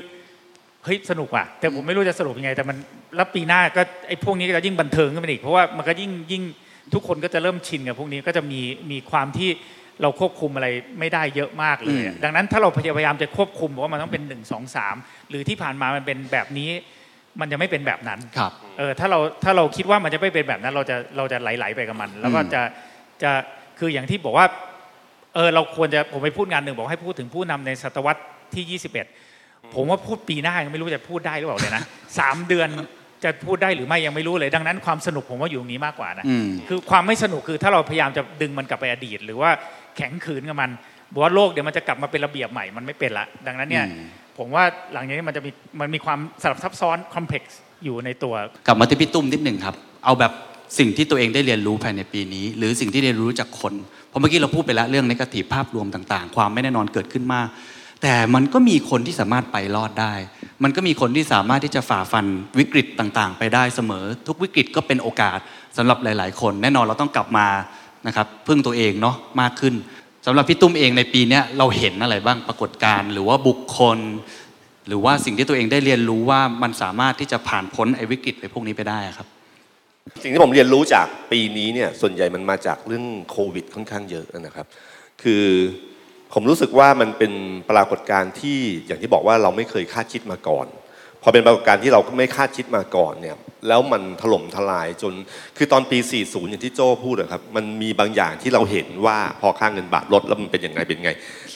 [0.83, 2.77] เฮ้ยสนุกว่ะแต่ผมไม่รู้จะสรุปยังไง แต่มัน
[3.15, 6.43] แล้วปีหน้าก็ไอ้พวกนี้ก็จะยิ่งบันเทิงขึ้นไปอีกเพราะว่ามันก็ยิ่งยิ่ง
[6.93, 8.61] ทุกคนก็จะเริ่มชินกับพวกนี้ก็จะมี
[8.91, 9.49] มีความที่
[10.01, 10.67] เราควบคุมอะไร
[10.99, 14.95] ไม่ได้เยอะมากเลยอะดังนั้นถ้าเราพยายามจะควบคุมบอกว่ามันต้องเป็นหนึ่งสองสาม
[15.29, 16.69] หรือที่ผ่านมามันเป็นแบบนี้
[17.39, 22.61] มันจะไม่เป็นแบบนั้นครับเออถ้าเราถ้าเราคิดว่ามันจะไม่เป็นแบบนั้น เราจะเราจะไหลๆไปกับมัน แล้วก็อืมจะ
[23.23, 23.31] จะ
[23.79, 24.45] คืออย่างที่บอกว่า
[25.35, 28.21] เออเราควรจะผมไปพูดงานหนึ่งบอกให้พูดถึงผู้นำในศตวรรษ
[28.55, 28.81] ที่
[29.19, 31.83] 21 ผมว่าพูดปีหน้ายังไม่รู้จะพูดได้หรือเปล่าเลยนะ
[32.19, 32.69] สามเดือน
[33.23, 39.49] จะพูดได้หรือไม่ยังไม่รู้เลย ดังนั้นความสนุกผมว่าอยู่ตรงนี้มากกว่านะอืมคือความไม่สนุกคือถ้าเราพยายามจะดึงมันกลับไปอดีต หรือว่า
[39.97, 40.69] แข็งขืนกับมัน
[41.13, 44.63] บอกว่าโลกเดี๋ยวมันจะกลับมาเป็นระเบียบใหม่มันไม่เป็นละ ดังนั้นเนี่ยอืม ผมว่า
[44.93, 48.33] หลังจากนี้มันจะมีมันมีความสลับซับซ้อนคอมเพล็กซ์อยู่ในตัว
[48.67, 49.75] กลับมาที่พี่ตุ้มนิดหนึ่งครับ
[50.05, 50.31] เอาแบบ
[50.79, 53.73] สิ่งที่ตัวเองได้เรียนรู้ภายในปีนี้ หรือสิ่งที่เรียนรู้จากคน
[54.09, 57.47] เพราะเมื่อกี้เราพูดไปแล้วเรื่องในกาทีภาพรวมต่างๆ ความไม่แน่นอนเกิดขึ้นมาก
[58.01, 60.13] แต่มันก็มีคนที่สามารถไปรอดได้
[60.63, 62.25] มันก็มีคนที่สามารถที่จะฝ่าฟัน
[62.59, 65.39] วิกฤตต่างๆ ไปได้เสมอ ทุกวิกฤตก็เป็นโอกาส
[65.77, 67.47] สำหรับหลาย ๆ คน แน่นอนเราต้องกลับมา
[68.07, 69.73] นะครับพึ่งตัวเองเนาะมากขึ้น
[70.25, 73.99] สำหรับพี่ตุ้มเองในปีนี้เราเห็นอะไรบ้างปรากฏการณ์หรือว่าบุคคล
[74.87, 79.27] หรือว่าสิ่งที่ตัวเองได้เรียนรู้ว่ามันสามารถที่จะผ่านพ้นไอ้วิกฤตไปพวกนี้ไปได้ครับ
[80.23, 84.65] สิ่งที่ผมเรียนรู้จากปีนี้เนี่ยส่วนใหญ่มันมาจากเรื่องโควิดค่อนข้างเยอะนะครับ
[85.23, 85.45] คือ
[86.33, 87.33] ผมรู้สึกว่ามันเป็น
[87.71, 90.67] ปรากฏการณ์ที่อย่างที่บอกว่าเราไม่เคยคาดคิดมาก่อน
[91.23, 93.37] พอเป็นปรากฏการณ์ที่เราไม่คาดคิดมาก่อนเนี่ย
[93.67, 95.13] แล้วมันถล่มทลายจน
[95.57, 101.11] คือตอนปี 40 อย่างที่โจ้พูดนะครับ มันมีบางอย่างที่เราเห็นว่าพอค่างเงินบาทลดแล้วมันเป็นยังไงเป็นไง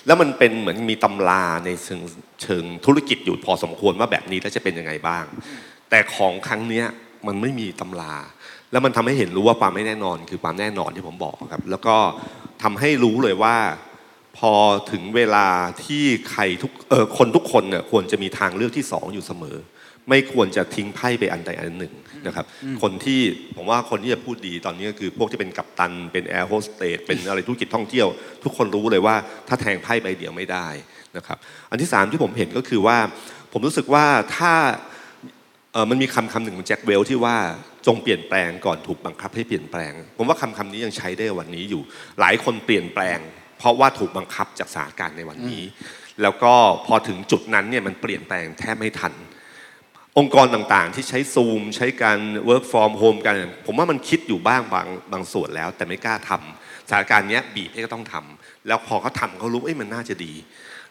[0.05, 2.01] แล้วมันเป็นเหมือนมีตำราในเชิง
[2.41, 5.23] เชิงธุรกิจอยู่พอสมควรว่าแบบนี้แล้วจะเป็นยังไงบ้าง
[5.89, 6.85] แต่ของครั้งเนี้ย
[7.27, 8.15] มันไม่มีตำรา
[8.71, 11.95] แล้วมันทำให้เห็นรู้ว่าความไม่แน่นอน คือความแน่นอนที่ผมบอกครับ แล้วก็
[12.63, 13.55] ทำให้รู้เลยว่า
[14.37, 14.53] พอ
[14.91, 15.47] ถึงเวลา
[15.85, 19.57] ที่ใครทุกเออคนทุกคนเนี่ยควรจะมีทางเลือกที่สองอยู่เสมอ
[20.09, 21.93] ไม่ควรจะทิ้งไพ่ไปอันใดอันหนึ่ง
[22.27, 22.45] นะครับ
[22.81, 23.21] คนที่
[23.55, 28.07] ผมว่าคนที่จะพูดดีตอนนี้ก็คือพวกที่เป็นกัปตัน เป็นแอร์โฮสเตสเป็นอะไรธุรกิจท่องเที่ยว
[28.43, 29.15] ทุกคนรู้เลยว่า
[29.47, 30.67] ถ้าแทงไพ่ใบเดียวไม่ได้
[31.17, 31.37] นะครับ
[31.69, 32.97] อันที่สามที่ผมเห็นก็คือว่า
[33.51, 34.05] ผมรู้สึกว่า
[34.37, 34.53] ถ้า
[35.73, 37.37] เออมันมีคำคำหนึ่งของแจ็คเวลที่ว่า
[37.87, 41.81] จงเปลี่ยนแปลงก่อนถูกบังคับให้เปลี่ยนแปลง ผมว่าคำคำนี้ยังใช้ได้วันนี้อยู่
[42.19, 43.19] หลายคนเปลี่ยนแปลง
[43.57, 45.63] เพราะว่าถูกบังคับจากสถานการณ์ในวันนี้
[46.21, 46.53] แล้วก็
[46.85, 49.13] พอถึงจุดนั้นเนี่ยมันเปลี่ยนแปลงแทบไม่ทัน
[50.17, 60.33] องค์กรต่างๆ ที่ใช้ซูม ใช้การ work from home กัน ผมว่ามันคิดอยู่บ้างบางบางส่วนแล้ว แต่ไม่กล้าทำสถานการณ์เนี้ยบีบให้ก็ต้องทำแล้วพอเขาทำเขารู้เอ้ยมันน่าจะดี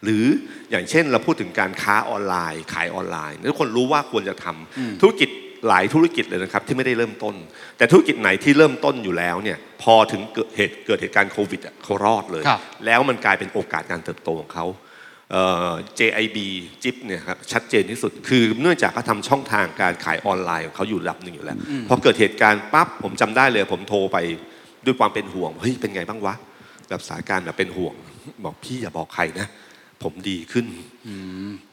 [0.04, 0.24] หรือ
[0.70, 5.28] อย่างเช่นเราพูดถึงการค้าออนไลน์ ขายออนไลน์ทุกคนรู้ว่าควรจะทำธุรกิจ
[5.68, 7.34] หลายธุรกิจเลยนะครับที่ไม่ได้เริ่มต้น
[7.78, 14.66] แต่ธุรกิจไหนที่เริ่มต้นอยู่แล้วเนี่ยพอถึงเกิดเหตุเกิดเหตุการณ์โควิดอะเขารอดเลยครับแล้วมันกลายเป็นโอกาสการเติบโตของเขา
[15.32, 16.38] เอ่อ JIB
[16.82, 24.18] จิ๊บเนี่ยครับชัดเจนที่สุดคือเนื่องจากเขาทำช่องทางการขายออนไลน์ของเขาอยู่ระดับหนึ่งอยู่แล้วพอเกิดเหตุการณ์ปั๊บผมจำได้เลย ผมโทรไป
[24.84, 26.34] ด้วยความเป็นห่วงเฮ้ยเป็นไงบ้างวะ
[26.88, 27.94] แบบสถานการณ์แบบเป็นห่วง
[28.44, 29.46] บอกพี่อย่าบอกใครนะ
[30.02, 30.66] ผมดีขึ้น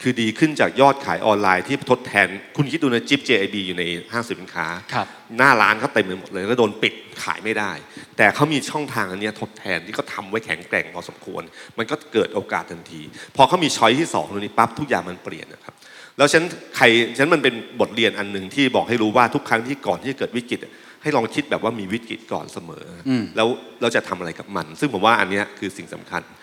[0.02, 5.08] คือดีขึ้นจากยอดขายออนไลน์ที่ทดแทน คุณคิดดูนะจิ๊บ JIB อยู่ในห้างสินค้าครับ
[5.38, 7.72] หน้าร้านเขาเต็มไปหมดเลยแล้วโดนปิดขายไม่ได้
[8.18, 11.44] แต่เขามีช่องทางอันเนี้ยทดแทนที่เขาทำไว้แข็งแกร่งพอสมควร
[11.78, 13.02] มันก็เกิดโอกาสทันที
[13.36, 15.74] พอเขามีช้อยที่สองตรงนี้ปั๊บทุกอย่างมันเปลี่ยนนะครับ
[16.18, 16.44] แล้วฉัน
[16.78, 16.86] ใคร
[17.18, 23.48] ฉันมันเป็นบทเรียนอันหนึ่งที่บอกให้รู้ว่าทุกครั้งที่ก่อนที่จะเกิดวิกฤตอะให้ลองคิดแบบว่ามีวิกฤตก่อนเสมออมแล้ว
[23.82, 26.43] เราจะทำอะไรกับมัน ซึ่งผมว่าอันเนี้ยคือสิ่งสำคัญเอ่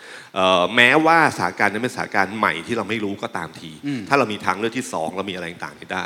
[0.75, 3.71] แม้ว่าสถานการณ์นั้นเป็นสถานการณ์ใหม่ที่เราไม่รู้ก็ตามที
[4.09, 6.05] ถ้าเรามีทางเลือกที่สองเรามีอะไรต่างๆที่ได้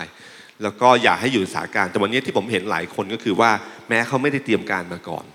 [0.64, 3.52] แล้วก็อย่าให้อยู่ในสถานการณ์แต่วันนี้ที่ผมเห็นหลายคนก็คือว่า
[3.90, 5.26] แม้เขาไม่ได้เตรียมการมาก่อน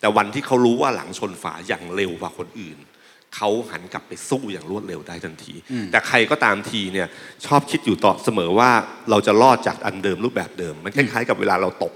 [0.00, 2.78] แต่วันที่เขารู้ว่าหลังชนฝาอย่างเร็วกว่าคนอื่น
[3.36, 5.54] เขาหันกลับไปสู้อย่างรวดเร็วได้ทันที
[5.92, 7.08] แต่ใครก็ตามทีเนี่ย
[7.46, 8.70] ชอบคิดอยู่ต่อเสมอว่า
[9.10, 11.92] เราจะรอดจากอันเดิมรูปแบบเดิม มันคล้ายๆกับเวลาเราตก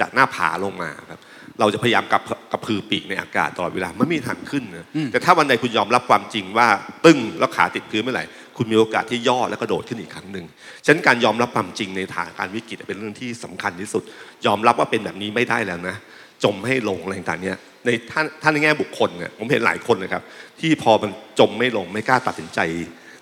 [0.00, 1.20] จากหน้าผาลงมาครับ
[1.60, 6.68] เราจะพยายามกับกระพือปีกในอากาศตลอดเวลามันไม่มีทางขึ้นนะแต่ถ้าวันใดคุณยอมรับความจริงว่า
[7.04, 8.24] ตึ้งแล้วขาติดพื้นเมื่อไหร่
[8.56, 10.44] คุณมีโอกาสที่ย่อแล้วก็โดดขึ้นอีกครั้งหนึ่ง
[10.84, 14.02] ฉะนั้นการยอมรับความจริงในฐานการวิกฤตเป็นเรื่องที่สำคัญที่สุด
[14.46, 15.96] ยอมรับว่าเป็นแบบนี้ไม่ได้แล้วนะ
[16.44, 20.22] จมให้ลงอะไรต่างๆเนี่ยในท่านท่านในแง่บุคคลเนี่ยผมเห็นหลายคนนะครับ
[20.60, 22.58] ที่พอมันจมไม่ลงไม่กล้าตัดสินใจ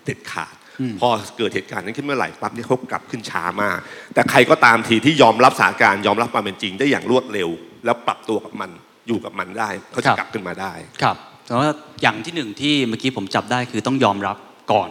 [0.05, 0.53] เด็ดขาด
[0.99, 3.77] พอเกิดเหตุการณ์นั้นขึ้นเมื่อไหร่ปั๊บเนี่ยเขากลับขึ้นช้ามาก
[4.13, 7.49] แต่ใครก็ตามทีที่ยอมรับสถานการณ์ยอมรับความเป็นจริงได้อย่างรวดเร็ว
[7.85, 8.69] แล้วปรับตัวกับมัน
[9.07, 11.15] อยู่กับมันได้เขาจะกลับขึ้นมาได้ครับ
[11.45, 11.69] แต่ว่า
[12.01, 14.37] อย่างที่หนึ่งที่เมื่อกี้ผมจับได้คือต้องยอมรับ
[14.71, 14.89] ก่อน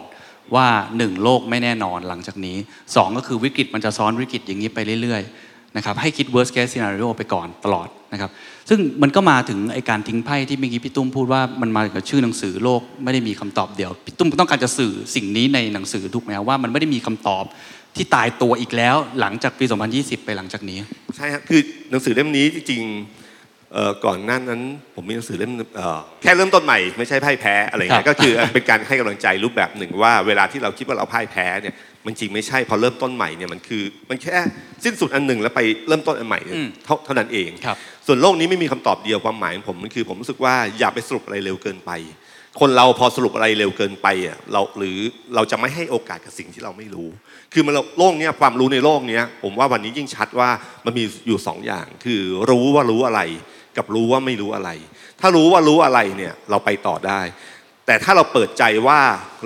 [0.55, 2.57] ว่าหนึ่งโลกไม่แน่นอนหลังจากนี้
[2.95, 8.31] สองก็คือวิกฤตมันจะซ้อนวิกฤตอย่างนี้ไปเรื่อยๆนะครับให้คิด worst case scenario ไปก่อนตลอดนะครับ
[8.69, 17.43] ซึ่งมันก็มาถึงไอการทิ้งไพ่ที่เมื่อกี้พี่ตุ้มพูดว่ามันมากับชื่อหนังสือโลกไม่ได้มีคำตอบเดียวพี่ตุ้มต้องการจะสื่อสิ่งนี้ในหนังสือถูกไหมว่ามันไม่ได้มีคำตอบ
[17.99, 20.79] ที่ตายตัวอีกแล้วหลังจากปี 2020 ไปหลังจากนี้
[21.15, 24.61] ใช่ครับคือหนังสือเล่มนี้จริงๆเอ่อก่อนหน้านั้น
[24.95, 34.37] ผมมีหนังสือเล่มเอ่อแค่เริ่มต้นใหม่ไม่ใช่พ่ายแพ้อะไรครัเงี้บยก็คือเป็นการให้กำลังใจรูปแบบหนึ่งว่าเวลาที่เราคิดว่าเราพ่ายแพ้เนี่ยมันจริงไม่ใช่พอเริ่มต้นใหม่เนี่ยมันคือมันแค่
[34.83, 36.39] สิ้นสุดอันหนึ่งแล้วไปเริ่มต้นอันใหม่
[36.85, 41.91] เท่าเท่านั้นเองครับส่วนโลกนี้ไม่มีคำตอบเดียวความหมายของผมมันคือผมรู้สึกว่าอย่าไปสรุปอะไรเร็วเกินไป
[42.59, 44.97] คนเราพอสรุปอะไรเร็วเกินไปอะเราหรือ
[45.35, 47.09] เราจะไม่ให้โอกาสกับสิ่งที่เราไม่รู้
[47.53, 50.49] คือมันโลกเนี้ยความรู้ในโลกเนี้ยผมว่าวันนี้ยิ่งชัดว่า
[50.85, 53.21] มันมีอยู่สองอย่าง คือรู้ว่ารู้อะไร
[53.77, 54.69] กับรู้ว่าไม่รู้อะไร
[55.21, 57.21] ถ้ารู้ว่ารู้อะไรเนี่ยเราไปต่อได้
[57.85, 58.99] แต่ถ้าเราเปิดใจว่า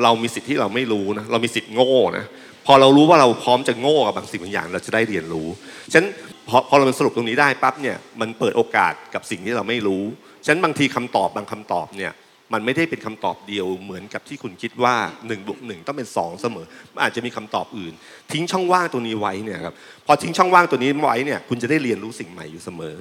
[0.04, 2.26] เรามีสิทธิ์ที่เราไม่รู้นะเรามีสิทธิ์โง่นะ
[2.65, 5.47] พอเรารู้ว่าเราพร้อมจะโง่กับบางสิ่งบางอย่าง เราจะได้เรียนรู้
[5.91, 6.08] ฉะนั้น
[6.49, 10.04] พอพอเราสรุปตรงนี้ได้ปั๊บเนี่ยมันเปิดโอกาสกับสิ่งที่เราไม่รู้
[10.45, 12.12] ฉะนั้นบางทีคำตอบบางคำตอบเนี่ย
[12.54, 17.94] มันไม่ได้เป็นคำตอบเดียวเหมือนกับที่คุณคิดว่า1 บวก 1 ต้องเป็น 2 เสมอมันอาจจะมีคำตอบอื่น
[18.32, 22.96] ทิ้งช่องว่างตัวนี้ไว้เนี่ยครับพอทิ้งช่องว่างตัวนี้ไว้เนี่ยคุณจะได้เรียนรู้สิ่งใหม่อยู่เสมอ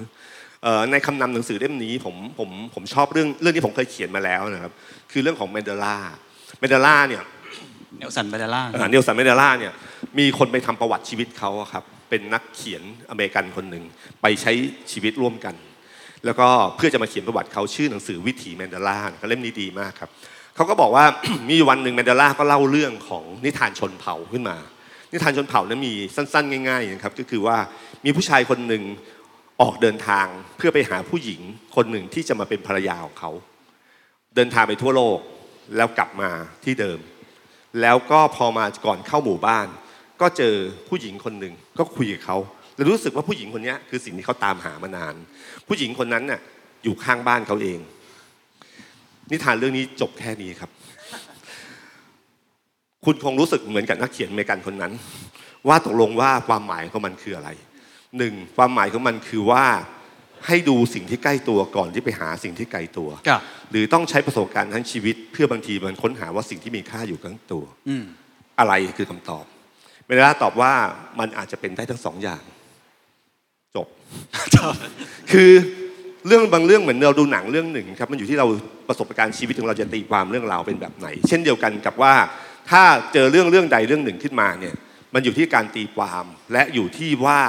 [0.62, 4.73] เอ่อในคำนำหนังสือเล่มนี้ผมผมผมชอบเรื่องเรื่องที่ผมเคยเขียนมาแล้วนะครับ
[5.12, 5.97] คือเรื่องของเมนเดล่า
[6.61, 7.23] เมนเดล่าเนี่ย
[7.99, 9.73] เนลสัน แมนเดลาเนลสัน แมนเดลาเนี่ย
[10.19, 13.85] มีคนไปทำประวัติชีวิตเขาอะครับเป็นนักเขียนอเมริกันคนหนึ่ง
[14.23, 14.53] ไปใช้
[14.93, 15.55] ชีวิตร่วมกัน
[16.25, 20.11] แล้วก็เพื่อจะมาเขียนประวัติเขาชื่อหนังสือวิถีแมนเดลาเขาเล่มนี้ดีมากครับ
[20.55, 21.05] เขาก็บอกว่า
[21.51, 24.57] มีวันหนึ่งแมนเดลาก็เล่าเรื่องของนิทานชนเผ่าขึ้นมา
[25.13, 27.57] นิทานชนเผ่านั้นมีสั้นๆ ง่ายๆนะครับก็คือว่า
[28.05, 28.83] มีผู้ชายคนหนึ่ง
[29.61, 31.41] ออกเดินทางเพื่อไปหาผู้หญิง
[31.77, 33.31] คนหนึ่งที่จะมาเป็นภรรยาของเขา
[34.35, 35.19] เดินทางไปทั่วโลก
[35.77, 36.31] แล้วกลับมา
[36.65, 36.99] ที่เดิม
[37.81, 39.67] แล้วก็พอมาก่อนเข้าหมู่บ้าน
[40.21, 40.55] ก็เจอ
[40.89, 42.39] ผู้หญิงคนหนึ่งก็คุยกับเขา
[42.77, 45.15] แล้วรู้สึกว่าผู้หญิงคนนี้คือสิ่งที่เขาตามหามานาน
[45.69, 46.41] ผู้หญิงคนนั้นน่ะ
[46.85, 47.79] อยู่ข้างบ้านเขาเอง
[49.31, 50.71] นิทานเรื่องนี้จบแค่นี้ครับ
[53.05, 54.93] คุณคงรู้สึกเหมือนกับนักเขียนอเมริกันคนนั้น
[55.69, 57.51] ว่าตกลงว่าความหมายของมันคืออะไร
[58.19, 59.65] หนึ่งความหมายของมันคือว่า
[60.47, 68.05] ให้ดูสิ่งที่ใกล้ตัวก่อนที่ไปหาสิ่งที่ไกลตัวครับหรือต้องใช้ประสบการณ์ทั้งชีวิต เพื่อบางทีมันค้นหาว่าสิ่งที่มีค่าอยู่ข้างตัวอืม
[68.59, 69.45] อะไรคือคำตอบ
[70.05, 70.73] เมเดล่าตอบว่า
[71.21, 72.43] มันอาจจะเป็นได้ทั้งสองอย่าง
[73.77, 73.87] จบ
[75.33, 75.51] คือ
[76.27, 78.47] เรื่องบางเรื่องเหมือนเราดูหนังเรื่องหนึ่งครับมันอยู่ที่เรา
[78.89, 82.15] ประสบการณ์ชีวิตของเราจะตีความเรื่องราวเป็นแบบไหน เช่นเดียวกันกับว่า
[82.71, 82.83] ถ้า
[83.13, 84.75] เจอเรื่องเรื่องใดเรื่องหนึ่งขึ้นมาเนี่ย
[85.15, 87.41] มันอยู่ที่การตีความ และอยู่ที่ว่า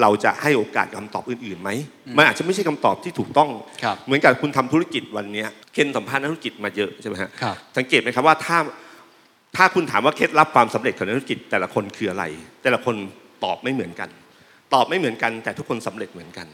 [0.00, 1.70] เราจะให้โอกาสคำตอบอื่นๆไหม
[2.16, 3.50] มันอาจจะไม่ใช่คำตอบที่ถูกต้อง
[3.82, 8.58] ครับเหมือนกับคุณทำธุรกิจวันเนี้ยเคนสัมภาษณ์นักธุรกิจมาเยอะใช่ไหมฮะครับสังเกตไหมครับว่าถ้า
[9.56, 12.24] ถ้าคุณถามว่าเคล็ดลับความสำเร็จของนักธุรกิจแต่ละคนคืออะไร
[12.62, 12.94] แต่ละคน
[13.44, 14.08] ตอบไม่เหมือนกัน
[14.74, 16.46] ตอบไม่เหมือนกัน แต่ทุกคนสำเร็จเหมือนกัน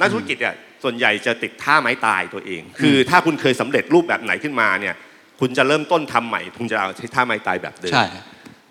[0.00, 4.94] นักธุรกิจเนี่ยส่วนใหญ่จะติดท่าไม้ตายตัวเอง คือถ้าคุณเคยสำเร็จรูปแบบไหนขึ้นมาเนี่ย
[5.40, 8.04] คุณจะเริ่มต้นทำใหม่คุณจะเอาใช้ท่าไม้ตายแบบเดิมใช่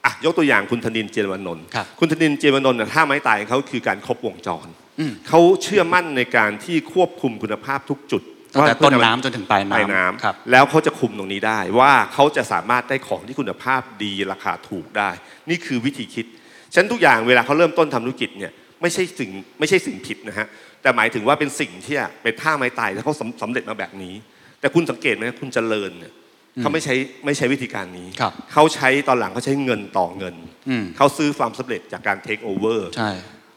[0.06, 4.68] อะยกตัวอย่างคุณธนินทร์เจรวนนท์ครับคุณธนินทร์เจรวนนท์เนี่ยท่าไม้ตายของเขาคือการครบวงจร
[5.00, 15.10] อืมเขาเชื่อมั่นในการที่ควบคุมคุณภาพทุกจุดตั้งแต่ว่าต้นน้ำจนถึงปลายปลายน้ำน้ำครับแล้วเขาจะคุมตรงนี้ได้ว่าเขาจะสามารถได้ของที่คุณภาพดีราคาถูกได้
[15.50, 16.26] นี่คือวิธีคิด
[16.74, 18.52] ฉะนันทุกอย่างเวลาเขาเริ่มต้นทำธุรกิจเนี่ย
[18.82, 19.30] ไม่ใช่สิ่ง
[19.60, 20.48] ไม่ใช่สิ่งผิดนะฮะ
[20.82, 24.14] แต่หมายถึงว่าเป็นสิ่งที่เป็นท่าไม้ตายแล้วเขาสำสำเร็จมาแบบนี้
[24.60, 26.14] แต่คุณสังเกตไหมคุณเจริญเนี่ย
[26.62, 30.36] เขาไม่ใช้ไม่ใช้วิธีการนี้ครับเขาใช้ตอนหลังเขาใช้เงินต่อเงิน
[30.70, 33.12] อืมเขาซื้อความสำเร็จจากการเทคโอเวอร์ใช่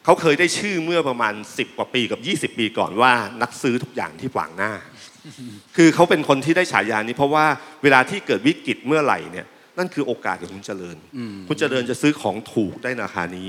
[0.05, 4.73] เขาเคยได้ชื่อเมื่อประมาณ 10 กว่าปีกับ 20 ปีก่อนว่านักซื้อทุกอย่างที่ขวางหน้า
[5.77, 7.47] คือเขาเป็นคนที่ได้ฉายานี้เพราะว่า
[7.83, 9.47] เวลาที่เกิดวิกฤตเมื่อไหร่เนี่ย
[9.79, 10.97] นั่นคือโอกาสของคุณเจริญ
[11.49, 13.49] คุณเจริญจะซื้อของถูกได้ราคานี้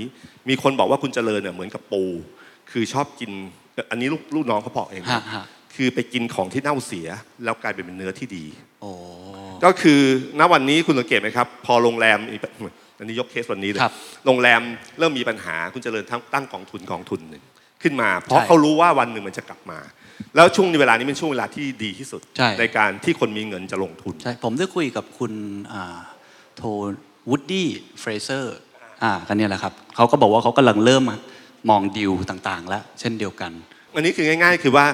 [0.50, 2.04] มีคนบอกว่าคุณเจริญเนี่ยเหมือนกับปู
[2.72, 3.32] คือชอบกิน
[3.92, 7.08] อันนี้ลูกลูกน้องเขาบอกเองนะฮะฮะคือไปกินของที่เน่าเสีย
[7.44, 8.46] แล้วกลายเป็นเนื้อที่ดี
[8.82, 8.90] โอ้
[9.66, 10.02] ก็คือ
[10.40, 12.38] ณวันนี้คุณสังเกตไหมครับ พอโรงแรมมี
[13.00, 13.94] อันนี้ยกเคสวันนี้เลยครับ
[14.26, 14.62] โรงแรม
[15.00, 17.44] เริ่มมีปัญหาคุณเจริญทั้งตั้งกองทุนกองทุนหนึ่ง
[17.84, 19.80] ขึ้นมา เพราะใช่เขารู้ว่าวันหนึ่งมันจะกลับมา
[20.36, 25.32] แล้วช่วงเวลานี้เป็นช่วงเวลาที่ดีที่สุดใช่การที่คนมีเงินจะลงทุนใช่ผมได้คุยกับคุณ
[25.74, 25.98] อ่า
[26.58, 26.64] โท
[27.30, 27.68] วูดดี้
[28.00, 28.56] เฟรเซอร์
[29.04, 31.04] อ่ากันเนี่ยแหละครับเขาก็บอกว่าเขากำลังเริ่ม
[31.70, 33.52] มองดิวต่างๆ แล้วเช่นเดียวกัน
[33.94, 34.86] อันนี้คือง่าย ๆ คือว่า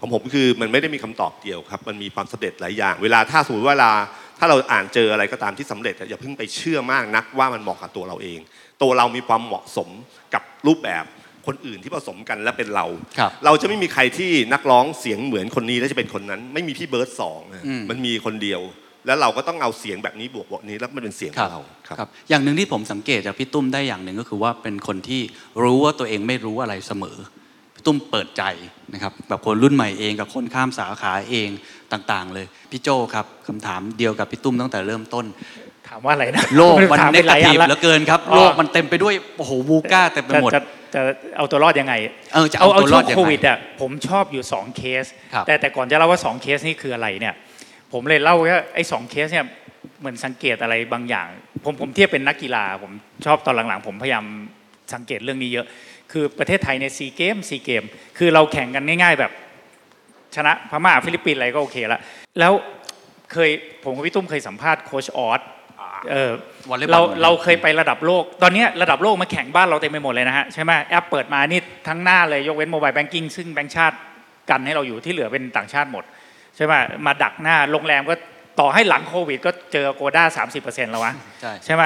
[0.00, 3.92] ของผมคือมันไม่ได้มีคำตอบเดียวครับ มันมีความสำเร็จหลายอย่าง เวลาถ้าสมมติว่าเวลา
[4.38, 8.38] ถ้าเราอ่านเจออะไรก็ตามที่สำเร็จอะอย่าเพิ่งไปเชื่อมากนักว่ามันเหมาะกับตัวเราเอง
[8.82, 9.88] ตัวเรามีความเหมาะสม
[10.34, 11.04] กับรูปแบบ
[11.46, 12.86] คนอื่นที่ผสมกันและเป็นเรา
[13.18, 18.60] ครับเราจะไม่มีใครที่นักร้องเสียงเหมือนคนนี้แล้วจะเป็นคนนั้น ไม่มีพี่เบิร์ดสองอะอืมมันมีคนเดียว
[19.06, 25.22] แล้วเราก็ต้องเอาเสียงแบบนี้บวกบวกนี้แล้วมันเป็นเสียงของเราครับครับ อย่างหนึ่งที่ผมสังเกตจากพี่ตุ้มได้อย่างหนึ่งก็คือว่าเป็นคนที่
[25.62, 27.16] รู้ว่าตัวเองไม่รู้อะไรเสมอ
[27.74, 28.42] พี่ตุ้มเปิดใจ
[28.92, 31.48] นะครับแบบคนรุ่นใหม่เองกับคนข้ามสาขาเอง
[31.92, 35.24] ต่างๆ เลยพี่โจครับคำถามเดียวกับพี่ตุ้มตั้งแต่เริ่มต้น
[35.88, 40.60] ถามว่าอะไรนะโลกมันถาเนไปกาหลายทีอัฟนละเหลือเกินครับอ๋อโลกมันเต็มไปด้วยโอ้โหวูก้าเต็มไปจะหมดจะ
[40.94, 41.00] จะ
[41.36, 41.94] เอาตัวรอดยังไง
[42.34, 47.34] เออจะเอาตัวรอดยังไงช่วงโควิดอะผมชอบอยู่ 2 เคสครับแต่แต่ก่อนจะเล่าว่า 2 เคสนี่คืออะไรเนี่ย
[47.92, 49.46] ผมเลยเล่าว่าไอ้สองเคสเนี่ย
[50.00, 51.28] เหมือนสังเกตอะไรบางอย่าง
[51.64, 52.92] ผมผมเทียบเป็นนักกีฬา ผม
[53.26, 54.24] ชอบตอนหลังๆ ผมพยายาม
[54.94, 55.66] สังเกตเรื่องนี้เยอะ
[56.12, 57.84] คือประเทศไทยในซีเกมซีเกม
[58.18, 59.32] คือเราแข่งกันง่ายๆแบบ
[60.36, 62.00] ชนะพม่าฟิลิปปินส์อะไรก็โอเคละ
[62.38, 62.52] แล้ว
[63.32, 63.50] เคย
[63.84, 65.40] ผมกับพี่ตุ้มเคยสัมภาษณ์โค้ชออส
[66.10, 66.30] เออ
[66.70, 73.96] วอลเลย์บอลเราเราเคยไประดับโลก ตอนเนี้ยระดับโลกมาแข่งบ้านเราเต็มไปหมดเลยนะฮะใช่ไหมแอปเปิดมานี่ทั้งหน้าเลยยกเว้น mobile banking ซึ่งแบงก์ชาติ
[74.50, 76.04] กันให้เราอยู่ที่เหลือเป็นต่างชาติหมด
[76.56, 76.74] ใช่ไหม
[77.06, 78.14] มาดักหน้าโรงแรมก็
[78.60, 81.82] ต่อให้หลังโควิด ก็เจออโกด้าสามสิบเปอร์เซ็นต์แล้ววะใช่ใช่ไหม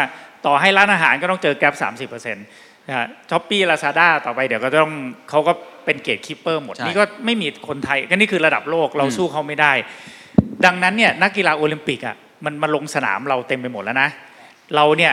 [0.46, 2.44] ต่อให้ร้านอาหารก็ต้องเจอแกร็บสามสิบเปอร์เซ็นต์
[3.30, 4.92] ช้อปปี้ลาซาด้าต่อไปเดี๋ยวก็ต้อง
[5.30, 5.52] เขาก็
[5.84, 9.72] เป็น gatekeeper หมดใช่นี่ก็ไม่มีคนไทยก็นี่คือระดับโลกเราสู้เขาไม่ได้
[10.64, 14.08] ดังนั้นเนี่ยนักกีฬาโอลิมปิกอะมันมาลงสนามเราเต็มไปหมดแล้วนะ
[14.76, 15.12] เราเนี่ย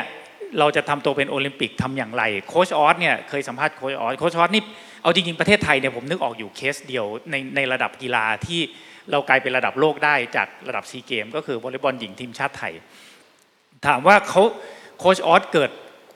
[0.59, 4.63] เราจะทำตัวเป็นโอลิมปิกทำอย่างไรโค้ชออสเนี่ยเคยสัมภาษณ์โค้ชออสโค้ชออสนี่
[5.01, 8.61] เอาจริงๆประเทศไทยเนี่ยผมนึกออกอยู่เคสเดียวในในระดับกีฬาที่
[9.11, 12.73] เรากลายเป็นระดับโลกได้จากระดับซีเกมก็คือวอลเลย์บอลหญิงทีมชาติไทย
[13.85, 14.41] ถามว่าเขา
[14.99, 15.71] โค้ชออสเกิด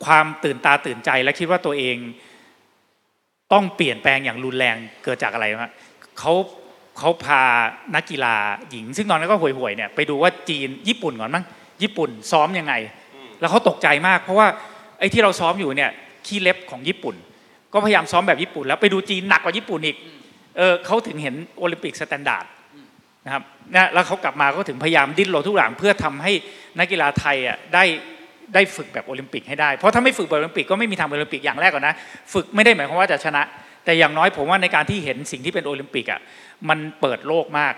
[0.05, 1.97] ความตื่นตาตื่นใจและคิดว่าตัวเอง
[3.53, 5.71] ต้องเปลี่ยนแปลงอย่างรุนแรงเกิดจากอะไรฮะ
[6.19, 6.33] เขา
[6.97, 7.41] เขาพา
[7.95, 8.35] นักกีฬา
[8.69, 11.43] หญิง ซึ่งตอนนั้นก็ห่วยๆเนี่ยไปดูว่าจีนญี่ปุ่นก่อนมั้ง
[11.81, 12.73] ญี่ปุ่นซ้อมยังไง
[13.39, 14.47] แล้วเขาตกใจมาก เพราะว่า
[14.99, 15.91] ไอ้ที่เราซ้อมอยู่เนี่ย
[16.25, 17.15] ขี้เล็บของญี่ปุ่น
[17.73, 19.97] ก็พยายามซ้อมแบบญี่ปุ่น แล้วไปดูจีนหนักกว่าญี่ปุ่นอีก
[20.57, 22.45] เออเขาถึงเห็นโอลิมปิก standard
[23.29, 26.31] นะครับนะแล้วเขากลับมาก็ถึงพยายามดิ้นรนทุกอย่างเพื่อทำให้
[26.79, 27.83] นักกีฬาไทยอะได้
[28.53, 31.95] ได้ฝึกแบบโอลิมปิกให้ได้ เพราะถ้าไม่ฝึกแบบโอลิมปิกก็ไม่มีทางโอลิมปิกอย่างแรกก่อนนะ
[32.33, 33.41] ฝึกไม่ได้หมายความว่าจะชนะ
[33.85, 36.19] แต่อย่างน้อยผมว่าในการที่เห็นสิ่งที่เป็นโอลิมปิกอะ
[36.69, 37.73] มันเปิดโลกมาก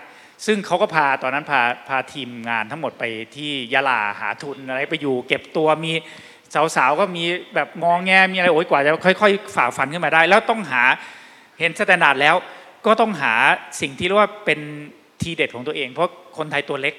[0.46, 3.04] ซึ่งเขาก็พาตอนนั้นพาพาทีมงานทั้งหมดไป
[3.36, 5.92] ที่ยะลาหาทุนอะไรไปอยู่ เก็บตัวมี
[6.76, 10.82] สาวๆก็มีแบบงองแงมีอะไรโอ้ยกว่าจะค่อยๆฝ่าฟันขึ้นมาได้ แล้วต้องหา
[11.60, 12.36] เห็น standard แล้ว
[12.86, 13.34] ก็ต้องหา
[13.80, 14.60] สิ่งที่เรียกว่าเป็น
[15.24, 16.94] ทีเด็ดของตัวเอง เพราะคนไทยตัวเล็ก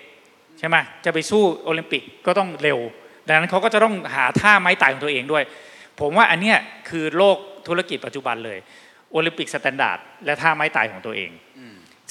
[0.59, 2.79] ใช่ไหมจะไปสู้โอลิมปิกก็ต้องเร็ว
[3.27, 5.43] ดังนั้นเขาก็จะต้องหาท่าไม้ตายของตัวเองด้วย
[5.99, 6.57] ผมว่าอันเนี้ย
[6.89, 8.57] คือโลกธุรกิจปัจจุบันเลย
[9.11, 11.31] โอลิมปิก standard และท่าไม้ตายของตัวเอง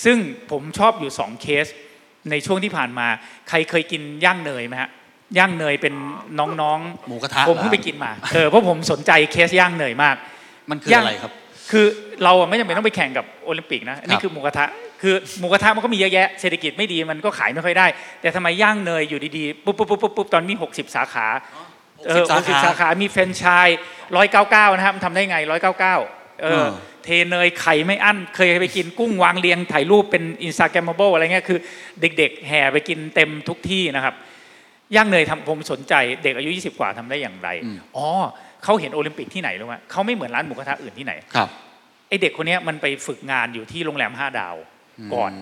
[0.05, 0.16] ซึ่ง
[0.51, 1.66] ผมชอบอยู่สองเคส
[2.31, 3.07] ในช่วงที่ผ่านมา
[3.48, 4.90] ใครเคยกินย่างเนยไหมฮะ
[5.38, 5.94] ย่างเนยเป็น
[6.38, 10.16] น้องหมูกระทะๆผมเพิ่งไปกินมาเออเพราะผมสนใจเคสย่างเนยมาก
[10.70, 11.33] มันคืออะไรครับ
[11.72, 11.87] คือ
[12.24, 14.66] เราอะไม่จำเป็นต้องไปแข่งกับโอลิมปิกนะครับอันครันี้คือหมูกระทะ
[15.02, 17.87] คือหมูกระทะมันก็มีเยอะแยะเศรษฐกิจไม่ดีมันก็ขายไม่ค่อยได้
[18.20, 21.26] แต่ทำไมย่างเนยอยู่ดีๆปุ๊บปุ๊บปุ๊บปุ๊บปุ๊บตอนนี้60 สาขา
[22.06, 23.78] เออ60สาขาสาขา มีแฟรนไชส์
[24.26, 25.80] 199นะครับมันทำได้ไง199
[26.42, 26.68] เอเอออ
[27.04, 31.58] เทเนยไข่ไม่อั้น เคยไปกินกุ้งวางเรียงถ่ายรูปเป็น Instagrammable อะไรเงี้ยคือ
[32.00, 34.14] เด็กๆ แห่ไปกินเต็มทุกที่นะครับ
[34.96, 38.08] ย่างเนยทำผมสนใจ เด็กอายุ 20 กว่าทำได้อย่างไรอืมอ๋อ
[38.64, 41.48] เขาเห็นโอลิมปิกที่ไหนรู้ไหมเขาไม่เหมือนร้านหมูกระทะอื่นที่ไหนครับ
[42.09, 44.57] ไอเด็กคนเนี้ยมันไปฝึกงานอยู่ที่โรงแรม5ดาว
[45.14, 45.33] ก่อน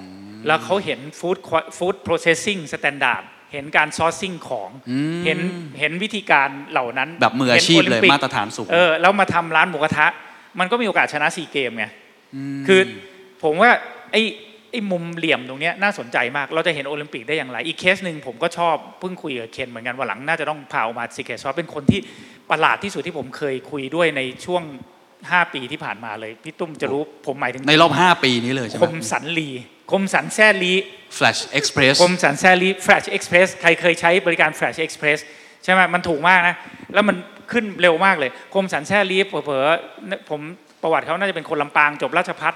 [0.46, 1.36] แล้วเขาเห็น food
[1.76, 5.38] food processing standard เห็นการ sourcing ของอืมเห็น
[5.78, 10.06] เห็นวิธีการเหล่านั้นแบบมืออาชีพห็นโอลิมปิกมาตรฐานสูงเออแล้วมาทำร้านหมูกระทะ
[10.58, 11.86] มันก็มีโอกาสชนะซีเกมไง
[12.66, 12.80] คือ
[13.42, 13.70] ผมว่า
[14.12, 14.22] ไอ้
[14.70, 22.00] ไอ้มุมเหลี่ยมตรงเนี้ยน่าสนใจมาก เราจะเห็นโอลิมปิกได้อย่างไร อีกเคสหนึ่งผมก็ชอบเพิ่งคุยกับเคนเหมือนกันว่าหลังน่าจะต้องพาออกมา Secret Sauce เป็นคนที่
[22.50, 24.62] ประหลาดที่สุดที่ผมเคยคุยด้วยในช่วง
[25.08, 29.48] 5ปีที่ผ่านมาเลย พี่ตุ้มจะรู้ผมหมายถึงในรอบ5ปีนี้เลยใช่ไหคมมสันลี
[29.90, 30.74] คมสันแซ่ลี
[31.16, 35.18] Flash Express คมสันแซ่ลี Flash Express ใครเคยใช้บริการ Flash Express
[35.64, 36.56] ใช่ไหมมันถูกมากนะ
[36.94, 37.16] แล้วมัน
[37.52, 40.40] ขึ้นเร็วมากเลยคมสันแซ่ลีเผลอๆผม
[40.82, 42.54] ประวัติเขาน่าจะเป็นคนลำปางจบราชพัฒ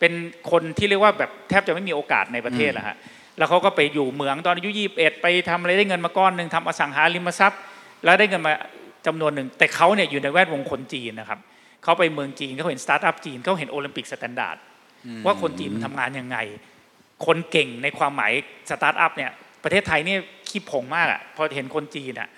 [0.00, 0.12] เป็น
[0.50, 2.96] คนที่เรียกว่าแบบแทบจะไม่มีโอกาสในประเทศแหละฮะ
[3.38, 7.60] แล้วเขาก็ไปอยู่เหมืองตอนอายุ21ไปทำอะไรได้เงินมาก้อนหนึ่งทำอสังหาริมทรัพย์
[8.04, 8.52] แล้วได้เงินมา
[9.06, 11.40] จำนวนหนึ่ง แต่เขาเนี่ยอยู่ในแวดวงคนจีนนะครับ
[11.82, 14.56] เขาไปเมืองจีนเขาเห็นสตาร์ทอัพจีนเขาเห็นโอลิมปิก standard
[15.26, 16.38] ว่าคนจีนมันทำงานยังไง
[17.26, 18.32] คนเก่งในความหมาย
[18.70, 19.30] สตาร์ทอัพเนี่ย
[19.64, 22.28] ประเทศไทยเนี่ยขี้ผงมากอะ่ะพอเห็นคนจีนอะ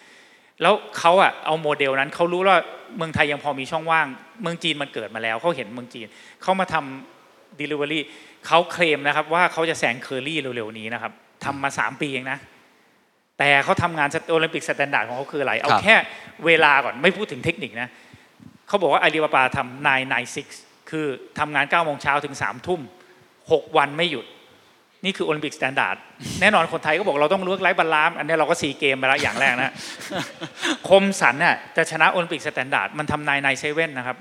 [0.63, 2.59] แล้วเขาอะเอาโมเดลนั้นเขารู้ว่า
[2.97, 4.07] เมืองไทยยังพอมีช่องว่าง
[4.43, 6.07] เมืองจีนมันเกิดมาแล้วเขาเห็นเมืองจีน
[6.43, 8.01] เขามาทำ Delivery
[8.47, 11.13] เขาเคลมนะครับว่าเขาจะแซงเคอรี่เร็วๆนี้นะครับ
[11.45, 12.39] ทำมา 3 ปีเองนะ
[13.39, 15.97] แต่เขาทำงานโอลิมปิก standard ของเขาคืออะไร เอาครับแค่
[16.47, 17.89] เวลาก่อนไม่พูดถึงเทคนิคนะ
[18.69, 19.89] เขาบอกว่าอาลีบาบาทำ
[20.37, 21.07] 996คือ
[21.39, 22.81] ทำงาน9โมงเช้าถึง3ทุ่ม
[23.33, 24.27] 6วันไม่หยุด
[25.05, 25.97] นี่คือโอลิมปิก standard
[26.41, 29.73] แน่นอนคนไทยก็บอกเราต้อง work life balance อันนี้เราก็ซีเกมไปแล้วอย่างแรกนะ
[30.89, 34.17] คมสันน่ะจะชนะโอลิมปิก standard มันทำ nine nine seven นะครับ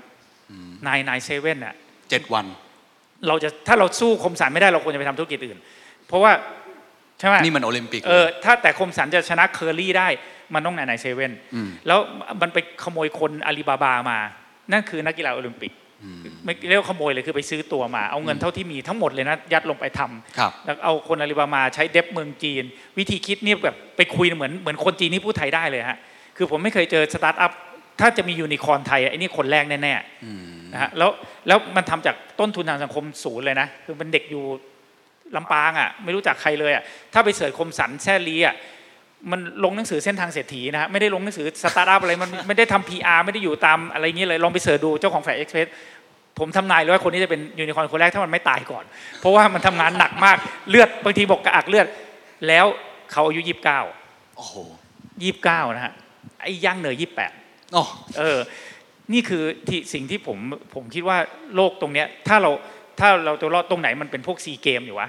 [0.86, 1.74] nine nine seven น่ะ
[2.10, 2.46] เจ็ดวัน
[3.28, 5.58] เราจะถ้าเราสู้คมสันไม่ได้เราควรจะไปทำธุรกิจอื่น
[6.06, 6.32] เพราะว่า
[7.18, 10.08] ใช่ไหมนี่มันโอลิมปิกเออถ้าแต่คมสันจะชนะเคอรี่ได้
[10.54, 11.32] มันต้อง nine nine seven อื
[11.68, 11.98] มแล้ว
[12.42, 14.18] มันไปขโมยคนอาลีบาบามา
[14.72, 15.72] นั่นคือนักกีฬาโอลิมปิก
[16.44, 22.64] ไม่เรียกว่าขโมยเลยคือไปซื้อตัวมา เอาเงินเท่าที่มีทั้งหมดเลยนะยัดลงไปทำครับแล้วเอาคนอาลีบาบาใช้ dev เมืองจีน
[22.98, 25.98] วิธีคิดเนี่ยแบบไปคุยเหมือนเหมือนคนจีนที่พูดไทยได้เลยฮะ
[26.36, 27.52] คือผมไม่เคยเจอสตาร์ทอัพ
[28.00, 31.10] ถ้าจะมียูนิคอร์นไทยอะไอ้นี่คนแรกแน่ๆนะฮะแล้ว
[31.46, 34.44] แล้วมันทำจากต้นทุนทางสังคมศูนย์เลยนะคือเป็นเด็กอยู่
[35.36, 38.54] ลำปางอะไม่รู้จักใครเลยอะถ้าไป search คมสันแซ่ลีอะ
[39.30, 45.68] มันลงหนังสือเส้นทางเศรษฐีนะฮะไม่ได้ลงหนังสือสตาร์ทอัพอะไรมันไม่ได้ทำ PR ไม่ได้อยู่ตามอะไรเงี้ยเลยลองไป search ดูเจ้าของ Flash Express
[46.38, 48.84] ผมทำนายเลยว่าคนนี้จะเป็นยูนิคอร์นคนแรกถ้ามันไม่ตายก่อน
[49.20, 50.36] เพราะว่ามันทำงานหนักมาก
[50.68, 51.86] เลือดบางทีบอกกระอักเลือด
[52.48, 52.66] แล้ว
[53.12, 53.80] เขาอายุยี่สิบเก้า
[54.36, 54.54] โอ้โห
[55.22, 55.92] ยี่สิบเก้านะฮะ
[56.40, 57.32] ไอ้ย่างเหนือยี่สิบแปด
[57.72, 57.82] โอ้
[58.18, 58.38] เออ
[59.12, 60.38] นี่คือที่สิ่งที่ผม
[60.74, 61.18] ผมคิดว่า
[61.56, 62.50] โลกตรงเนี้ยถ้าเรา
[63.00, 65.08] ถ้าเราจะรอดตรงไหนมันเป็นพวกซีเกมอยู่วะ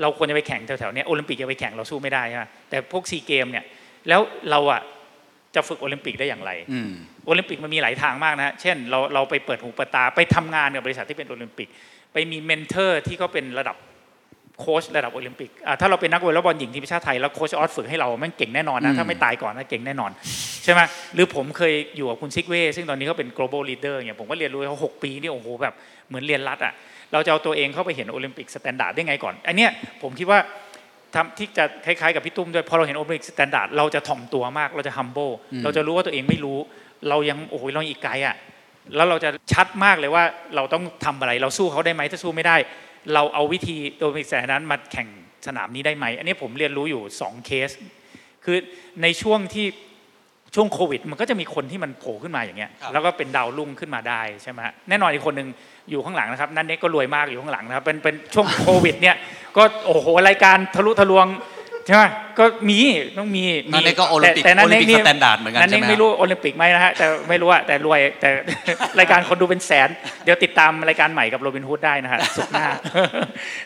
[0.00, 3.64] เราควรจะไปแข่งแถวๆเนี้ยโอลิมปิกจะไปแข่งเราสู้ไม่ได้ใช่ไหมแต่พวกซีเกมเนี่ย
[4.08, 4.80] แล้วเราอะ
[5.54, 6.90] จะฝึกโอลิมปิกได้อย่างไรอืม
[7.26, 11.68] โอลิมปิกมันมีหลายทางมากนะฮะเช่นเราเราไปเปิดหูเปิดตาไปทำงานกับบริษัทที่เป็นโอลิมปิก
[12.12, 13.76] ไปมี mentor ที่เขาเป็นระดับ
[14.60, 20.10] โค้ชระดับโอลิมปิกอะถ้าเราเป็นนักวอลเลย์บอลหญิงทีมชาติไทยแล้วโค้ชออสฝึกให้เราแม่งเก่งแน่นอนนะอืมถ้าไม่ตายก่อนนะเก่งแน่นอน
[20.64, 20.80] ใช่ไหม
[21.14, 25.74] หรือผมเคยอยู่กับคุณซิกเว่ซึ่งตอนนี้เขาเป็น global leader เนี่ยผมก็เรียนรู้เขาหกปีนี่โอ้โหแบบ
[26.12, 26.74] เหมือนเรียนลัดอะ
[27.12, 29.70] เราจะเอาตัวเองเข้าไปเห็นโอลิมปิก standard ได้ไงก่อนอันเนี้ย
[30.02, 30.38] ผมคิดว่า
[31.14, 35.32] ทำที่จะคล้ายๆกับพี่ตุ้มด้วยพอเราเห็นโอลิมปิก standard เราจะถ่อมตัวมากเราจะ humble
[35.64, 36.58] เราจะรู้ว่าตัวเองไม่รู้
[37.08, 38.36] เรายังโอ้โหเรายังอีกไกลอะ
[38.96, 40.24] แล้วเราจะชัดมากเลยว่า
[40.56, 42.56] เราต้องทำอะไรเราสู้เขาได้ไหมถ้าสู้ไม่ได้
[43.14, 45.08] เราเอาวิธีโดมิกแสนั้นมาแข่ง
[45.46, 47.70] สนามนี้ได้ไหมอันนี้ผมเรียนรู้อยู่ 2 เคส
[48.44, 48.56] คือ
[49.02, 49.66] ในช่วงที่
[50.54, 55.48] ช่วงโควิด มันก็จะมีคนที่มันโผล่ขึ้นมาอย่างเงี้ยครับแล้วก็เป็นดาวรุ่งขึ้นมาได้ใช่ไหมฮะแน่นอนอีกคนหนึ่ง
[55.90, 59.16] อยู่ข้างหลังนะครับนั่นเน็กก็รวยมากอยู่ข้างหลังนะครับเป็นเป็นช่วงโควิดเนี่ย
[59.56, 61.26] ก็โอ้โหรายการทะลุทะลวง
[61.86, 62.04] ใช่ไหม
[62.38, 62.78] ก็มี
[63.18, 68.28] ต้องมีนั่นเน็กก็โอลิมปิกแต่แต่นั่นเน็กโอลิมปิกนี่สแตนดาร์ดเหมือนกันนั่นเน็กใช่ไหมไม่รู้โอลิมปิกไหมนะฮะแต่ไม่รู้อะแต่รวยแต่
[68.98, 69.88] รายการคนดูเป็นแสน
[70.24, 72.66] เดี๋ยวติดตามรายการใหม่กับโรบินฮูดได้นะฮะศุกร์หน้า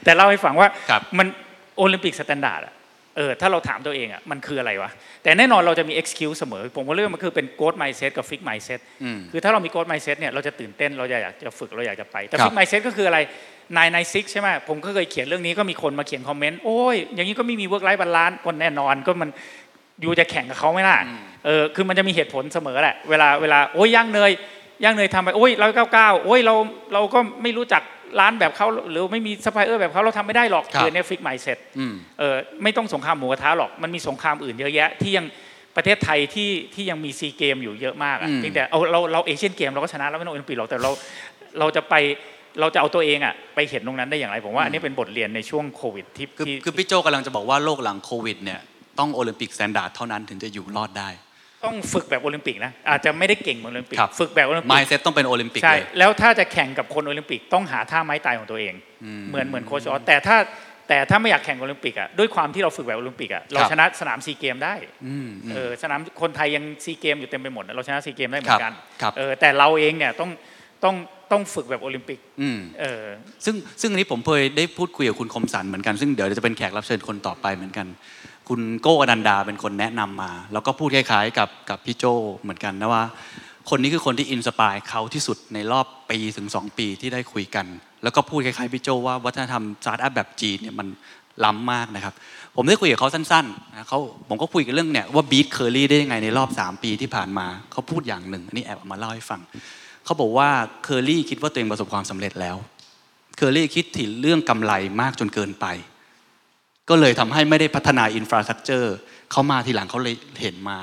[0.04, 1.26] แต่เล่าให้ฟังว่าครับมัน
[1.76, 2.74] โอลิมปิก standard อะ
[3.16, 4.90] เออถ้าเราถามตัวเองอะมันคืออะไรวะ
[5.22, 13.18] แต่แน่นอนเราจะมี excuse เสมอ ผมก็เรื่องมันคือเป็น growth mindset กับ fix mindset อืมคือถ้าเรามี growth mindset เนี่ยเราจะตื่นเต้นเราอยากจะฝึกเราอยากจะไปแต่ครับ fix mindset ก็คืออะไร
[13.76, 19.30] nine nine six ใช่ไหมผมก็เคยเขียนเรื่องนี้ก็มีคนมาเขียนคอมเมนต์โอ้ยอย่างนี้ก็ไม่มี work life balance ก็แน่นอนก็มัน
[20.00, 20.98] อยู่จะแข่งกับเขาไหมล่ะ
[21.46, 24.30] เออคือมันจะมีเหตุผลเสมอแหละเวลาเวลาโอ้ยย่างเนย
[24.84, 26.54] ย่างเนยทำไปโอ้ยร้อยเก้าเก้าโอ้ยเรา
[26.92, 27.82] เราก็ไม่รู้จัก
[28.20, 35.26] ร้านแบบเขาหรือไม่มีซัพพลายเออร์แบบเขาเราทำไม่ได้หรอกครับคือเนี่ย fix mindset อืมเออไม่ต้องสงครามหมูกระทะหรอกมันมีสงครามอื่นเยอะแยะที่ยัง
[35.76, 40.90] ประเทศไทยที่ที่ยังมีซีเกมอยู่เยอะมากอะอืมเพียงแต่เอาเราเราเอเชียนเกมเราก็ชนะแล้วไม่ต้องโอลิมปิกหรอกแต่เรา
[41.58, 41.94] เราจะไป
[42.60, 48.60] เราจะเอาตัวเองอะไปเห็นตรงนั้นได้อย่างไรผมว่าอันนี้เป็นบทเรียนในช่วงโควิดที่คือที่คือพี่โจกำลังจะบอกว่าโลกหลังโควิดเนี่ย
[48.98, 51.08] ต้องโอลิมปิก standard เท่านั้นถึงจะอยู่รอดได้
[51.66, 58.74] ต้องฝึกแบบโอลิมปิกกนะอาจจะไม่ได้เก่งเหมือนโอลิมปิกครับฝึกแบบโอลิมปิ mindset ต้องเป็นโอลิมปิกใช่เลยแล้วถ้าจะแข่งกับคนโอลิมปิกต้องหาท่าไม้ตายของตัวเอง
[59.04, 60.36] อืมเหมือนเหมือนโค้ชออสแต่ถ้า
[60.88, 64.74] แต่ถ้าไม่อยากแข่งโอลิมปิกอะด้วยความที่เราฝึกแบบโอลิมปิกอะเราครับชนะสนามซีเกมได้
[65.06, 70.30] อืมอืมเออสนามคนไทยยังซีเกมอยู่เต็มไปหมดนะเราชนะซีเกมได้เหมือนกันครับเออแต่เราเองเนี่ยต้อง
[70.84, 70.96] ต้อง
[71.32, 73.04] ต้องฝึกแบบโอลิมปิกอืมเออ
[73.44, 77.86] ซึ่งซึ่งอันนี้ผมเคยได้พูดคุยกับคุณคมสันเหมือนกันซึ่งเดี๋ยวจะเป็นแขกรับเชิญคนต่อไปเหมือนกัน
[78.48, 82.04] คุณโก้อนันดาเป็นคนแนะนำมา แล้วก็พูดคล้ายๆ กับกับพี่โจ
[82.38, 83.04] เหมือนกันนะว่า
[83.70, 87.66] คนนี้คือคนที่ inspire เขาที่สุดในรอบปีถึง 2 ปีที่ได้คุยกัน
[88.02, 90.88] แล้วก็พูดคล้ายๆพี่โจว่าวัฒนธรรมสตาร์ทอัพแบบจีนเนี่ยมัน
[91.44, 92.14] ล้ำมากนะครับ
[92.56, 99.40] ผมได้คุยกับเขาสั้นๆนะเขาผมก็คุยกันเรื่องเนี่ยว่า beat เคอรี่ได้ยังไงในรอบ 3 ปีที่ผ่านมาเขาพูดอย่างหนึ่งอันนี้แอบเอามาเล่าให้ฟัง
[100.04, 100.48] เขาบอกว่า
[100.84, 102.56] เคอรี่คิดว่าตัวเองประสบความสำเร็จแล้ว
[103.36, 105.66] เคอรี่คิดถึงเรื่องกำไรมากจนเกินไป
[106.88, 108.94] ก็เลยทำให้ไม่ได้พัฒนาอินฟราสตรักเจอร์
[109.30, 110.78] เขามาทีหลังเขาเลยเห็นมา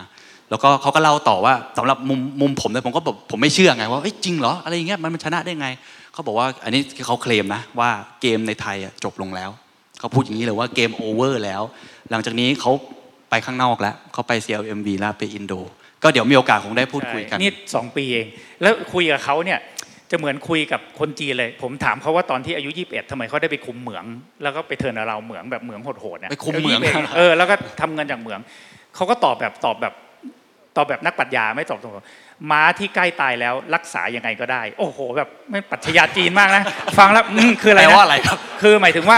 [0.49, 5.67] แล้วก็เขาก็เล่าต่อว่าสำหรับมุมมุมผมเนี่ยผมก็แบบผมไม่เชื่อไงว่าเอ้จริงเหรออะไรอย่างเงี้ยมันมันชนะได้ไง
[6.13, 7.89] เขาบอกว่าอันนี้เขาเคลมนะว่า
[8.21, 9.49] เกมในไทยจบลงแล้ว
[9.99, 11.61] เขาพูดอย่างนี้เลยว่าเกมโอเวอร์แล้ว
[12.11, 12.71] หลังจากนี้เขา
[13.29, 15.53] ไปข้างนอกแล้วเขาไป CLMV แล้วไปอินโด
[16.03, 18.27] ก็เดี๋ยวมีโอกาสคงได้พูดคุยกันนี่สองปีเอง
[18.61, 19.59] แล้วคุยกับเขาเนี่ย
[20.13, 24.05] จะเหมือนคุยกับคนจีนเลย ผมถามเขาว่าตอนที่อายุ 21ทำไมเขาได้ไปคุมเหมือง
[24.43, 28.39] แล้วก็ไปเทิร์นเราเหมืองแบบเหมืองโหดๆเนี่ยไปคุมเหมืองายุ21เออแล้วก็ทำเงินจากเหมือง
[28.95, 29.93] เขาก็ตอบแบบตอบแบบ
[30.75, 36.63] ตอบแบบนักปรัชญาไม่ตอบตรงๆม้าที่ใกล้ตายแล้วรักษายังไงก็ได้ โอ้โห แบบไม่ปรัชญาจีนมากนะ
[36.97, 39.17] ฟังแล้วอืมคืออะไรแปลนะว่าอะไรครับ คือหมายถึงว่า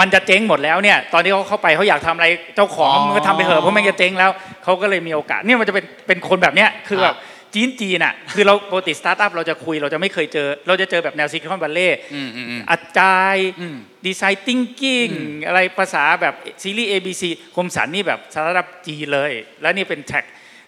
[0.00, 2.26] มันจะเจ๊งหมดแล้วเนี่ย ตอนที่เขาเข้าไปเขาอยากทำอะไร
[2.56, 4.30] เจ้าของอ๋อมันก็ทำไปเถอะเพราะมันจะเจ๊งแล้ว
[4.64, 7.14] เขาก็เลยมีโอกาสเนี่ยมันจะเป็นเป็นคนแบบเนี้ยคือแบบ
[7.54, 15.08] จีนจีนอะคือเราปกติสตาร์ทอัพเราจะคุยเราจะไม่เคยเจอ เราจะเจอแบบแนวซิลิคอนวัลเลย์อืมอืมอืม agile อืม design thinking
[15.46, 17.22] อะไรภาษาแบบซีรีส์ ABC
[17.56, 19.32] คมสันนี่แบบสารรับจีนเลย
[19.62, 20.24] แล้วนี่เป็นแท็ก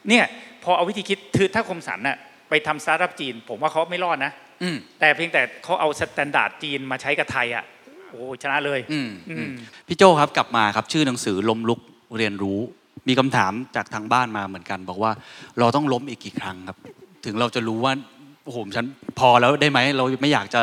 [0.09, 0.25] เนี่ย
[0.65, 2.17] พอเอาวิธีคิดคือถ้าคมสันน่ะ
[2.49, 4.33] ไปทำสตาร์ทอัพจีน ผมว่าเขาไม่รอดนะ
[4.63, 7.65] อืมแต่เพียงแต่เขาเอา standard จีนมาใช้กับไทยอะ
[8.11, 9.51] โอ้ชนะเลยอืมอืมอืม
[9.89, 11.81] พี่โจครับกลับมาครับชื่อหนังสือล้มลุก
[12.19, 12.61] เรียนรู้
[13.09, 15.13] มีคำถามจากทางบ้านมาเหมือนกัน บอกว่า
[15.59, 16.79] เราต้องล้มอีกกี่ครั้งครับ
[17.25, 17.93] ถึงเราจะรู้ว่า
[18.45, 18.87] โอ้โหฉัน
[19.19, 20.61] พอแล้วได้ไหมเราไม่อยากจะ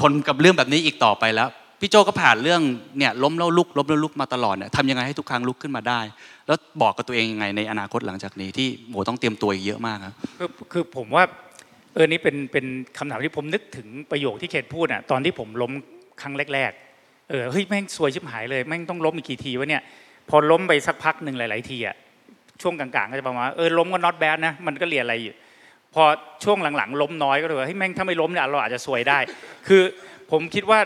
[0.00, 1.48] ทนกับเรื่องแบบนี้อีกต่อไปแล้ว
[1.80, 2.62] พี่โจก็ผ่านเรื่อง
[2.98, 6.00] เนี่ยล้มแล้วลุกล้มแล้วลุกมาตลอดเนี่ยทำยังไงให้ทุกครั้งลุกขึ้นมาได้
[6.46, 11.24] แล้วบอกกับตัวเองยังไงในอนาคตหลังจากนี้ที่โหต้องเตรียมตัวอีกเยอะมากครับคือคือผมว่า
[11.94, 12.66] เออนี่เป็นเป็น
[12.98, 15.72] คำถามที่ผมนึกถึงประโยคที่เคนพูดอะตอนที่ผมล้ม
[16.20, 19.82] ครั้งแรกๆเออเฮ้ยแม่งซวยชิบหายเลยแม่งต้องล้มอีกกี่ทีวะเนี่ย
[20.30, 21.96] พอล้มไปสักพักหนึ่งหลาย ๆ ทีอะ
[22.62, 25.34] ช่วงกลางๆก็จะประมาณว่าเออล้มก็ not bad นะมันก็เรียนอะไรอยู่
[25.94, 26.04] พอ
[26.44, 29.18] ช่วงหลังๆ ล้มน้อยก็เลยว่าเฮ้ยแม่งถ้าไม่ล้มเนี่ยเราอาจจะซวยได้
[29.68, 29.82] คือ
[30.30, 30.78] ผมคิดว่า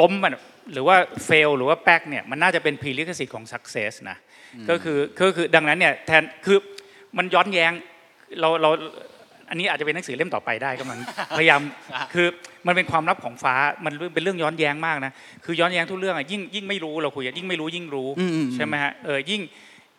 [0.00, 0.36] ล้มมัน
[0.72, 0.96] หรือว่า
[1.28, 4.16] fail หรือว่าแป๊กเนี่ยมันน่าจะเป็น prerequisite ของ success นะ
[4.70, 6.58] ก็คือก็คือดังนั้นเนี่ยแทนคือ
[7.16, 7.72] มันย้อนแย้ง
[8.40, 8.70] เราเรา
[9.54, 10.98] อันนี้อาจจะเป็นหนังสือเล่มต่อไปได้ก็มัน
[11.38, 11.60] พยายาม
[12.14, 12.26] คือ
[12.66, 15.12] มันเป็นความลับของฟ้ามันเป็นเรื่องย้อนแย้งมากนะ
[15.44, 19.42] คือย้อนแย้งทุกเรื่องอะยิ่งยิ่งไม่รู้เราคุยอะยิ่งไม่รู้ยิ่งรู้อืมอืมใช่ไหมฮะเออยิ่ง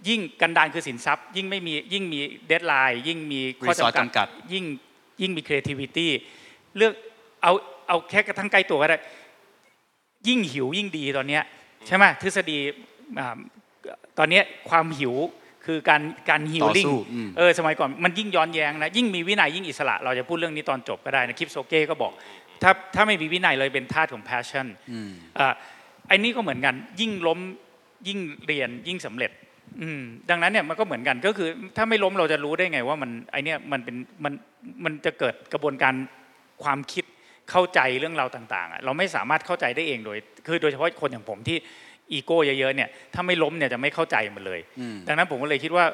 [0.08, 4.66] ยิ่งกันดารคือสินทรัพย์ ยิ่งไม่มียิ่งมี deadline ยิ่งมีข้อ Resource จำกัดจำกัดยิ่ง
[5.22, 6.08] ยิ่งมี creativity
[6.78, 6.94] เลือก
[7.44, 7.54] เอา
[7.88, 8.98] เอาแค่กระทั่งใกล้ตัวก็ได้
[10.28, 11.44] ยิ่งหิวยิ่งดีตอนเนี้ย
[11.88, 12.58] ใช่ไหมทฤษฎี
[13.20, 13.38] อ่า
[14.18, 15.16] ตอนเนี้ยความหิว
[15.66, 22.12] คือการการ healing ต่อสู้อืมเออสมัยก่อนมันยิ่งย้อนแย้งนะยิ่งมีวินัยยิ่งอิสระ เราจะพูดเรื่องนี้ตอนจบก็ได้นะคิปโชเก้ก็บอก
[22.64, 25.54] ถ้าถ้าไม่มีวินัยเลยเป็นทาสของ passion อืมอ่า
[26.08, 27.40] ไอ้นี่ก็เหมือนกันยิ่งล้ม
[28.08, 29.32] ยิ่งเรียนยิ่งสำเร็จ
[29.82, 34.34] อืมดังนั้นเนี่ยมันก็เหมือนกันก็คือ ถ้าไม่ล้มเราจะรู้ได้ไงว่ามันไอเนี่ยมันเป็นมัน
[34.84, 35.94] มันจะเกิดกระบวนการ
[36.64, 37.06] ความคิด
[37.52, 41.58] เข้าใจเรื่องราวต่างๆอะเราไม่สามารถเข้าใจได้เองโดย คือโดยเฉพาะคนอย่างผมที่
[42.12, 45.86] อีโก้เยอะๆเนี่ยถ้าไม่ล้มเนี่ยจะไม่เข้าใจมันเลยอืมดังนั้นผมก็เลยคิดว่า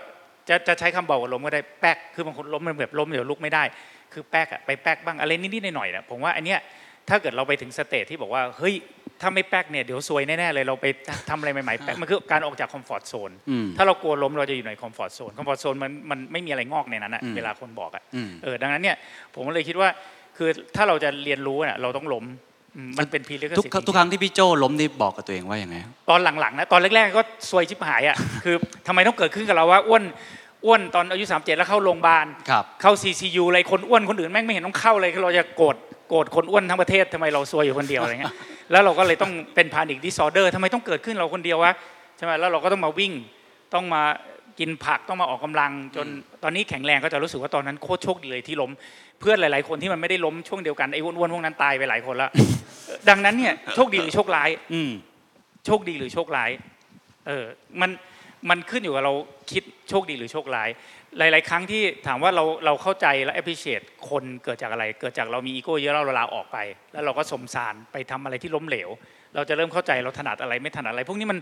[0.50, 3.64] จะจะใช้คำเบากว่าล้มก็ได้แป๊กคือบางคนล้มมันแบบล้มเดี๋ยวลุกไม่ได้
[4.14, 6.60] คือแป๊กอะไปแป๊กบ้างอะไรนิดๆหน่อยๆนะผมว่าอันเนี้ย
[7.10, 8.76] ถ้าเกิดเราไปถึง stage ที่บอกว่าเฮ้ย
[9.22, 10.86] ถ้าไม่แป๊กเนี่ยเดี๋ยวซวยแน่ๆเลยเราไป
[11.30, 18.98] ทำอะไรใหม่ๆแป๊กมันคือการออกจาก comfort zone อืมถ้าเรากลัวล้มเราจะอยู่ใน comfort zone comfort zone มันมันไม่มีอะไรงอกในนั้นอะอืมเวลาคนบอกอะอืมเออดังนั้นเนี่ย
[19.34, 19.90] ผมก็เลยคิดว่า
[20.38, 22.51] คือถ้าเราจะเรียนรู้เนี่ยเราต้องล้มอื
[22.90, 28.56] มมันเป็น pre-req ทุกครั้งทุกครั้งที่พี่โจล้มนี่บอกกับตัวเองว่าอย่างไงครับตอนหลังๆนะตอนแรกๆก็ซวยชิบหายอะคือ
[28.88, 30.04] ทำไมต้องเกิดขึ้นกับเราว่าอ้วน
[30.66, 35.76] อ้วนตอนอายุ 37 แล้วเข้าโรงพยาบาลครับเข้า CCU อะไรคนอ้วนคนอื่นแม่งไม่เห็นต้องเข้าเลยคือเราจะโกรธ
[36.10, 38.34] โกรธคนอ้วนทั้งประเทศทำไมเราซวยอยู่คนเดียวอะไรเงี้ย
[38.72, 41.74] แล้วเราก็เลยต้องเป็นพานิคดิสออเดอร์ทำไมต้องเกิดขึ้นเราคนเดียววะ
[42.18, 43.14] ใช่ไหมแล้วเราก็ต้องมาวิ่ง
[43.74, 44.02] ต้องมา
[44.60, 46.08] กินผักต้องมาออกกำลัง จน
[46.44, 48.72] ตอนนี้แข็งแรงก็จะรู้สึกว่าตอนนั้นโคตรโชคดีเลยที่ล้ม
[49.20, 52.32] เพื่อนหลาย ๆ คนที่มันไม่ได้ล้มช่วงเดียวกันไอ้อ้วนๆพวกนั้นตายไปหลายคนแล้ว
[53.10, 54.92] ดังนั้นเนี่ยโชคดีหรือโชคร้าย อืม
[55.66, 56.52] โชคดีหรือโชคร้าย
[57.28, 57.46] เออ
[57.82, 57.92] มัน
[58.50, 59.14] มันขึ้นอยู่กับเรา
[59.52, 60.70] คิดโชคดีหรือโชคร้าย
[61.18, 66.58] หลาย ๆ ครั้งที่ถามว่าเราเราเข้าใจและ appreciate คนเกิดจากอะไร เกิดจากเรามีอีโก้เยอะแล้วเราลาออกไป
[66.92, 68.90] แล้วเราก็สมสารไปทำอะไรที่ล้มเหลว
[69.36, 71.40] เราจะเริ่มเข้าใจเราถนัดอะไรไม่ถนัดอะไร พวกนี้มัน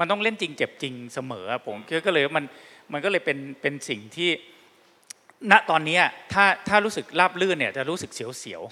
[0.00, 1.76] มันต้องเล่นจริงเจ็บจริงเสมออะผม
[2.06, 2.44] ก็เลยมัน
[2.92, 4.30] มันก็เลยเป็นเป็นสิ่งที่
[5.50, 8.62] ณตอนเนี้ยถ้าถ้ารู้สึกราบลื่นเนี่ยจะรู้สึกเสียว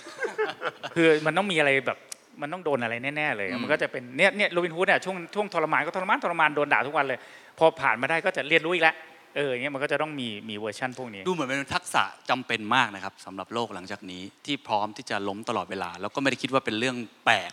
[0.43, 1.99] ๆคือมันต้องมีอะไรแบบ
[2.41, 7.19] มันต้องโดนอะไรแน่ๆเลยอืมมันก็จะเป็นเนี่ยเนี่ยโรบินฮูดเนี่ยช่วงช่วงทรมานก็ทรมานทรมานโดนด่าทุกวันเลย
[7.59, 8.95] พอผ่านมาได้ก็จะเรียนรู้อีกแล้ว
[9.37, 17.53] เอออย่างเงี้ยมันก็จะต้องมีมีเวอร์ชันพวกนี้ ดูเหมือนเป็นทักษะจำเป็นมากนะครับสำหรับโลกหลังจากนี้ที่พร้อมที่จะล้มตลอดเวลา แล้วก็ไม่ได้คิดว่าเป็นเรื่องแปลก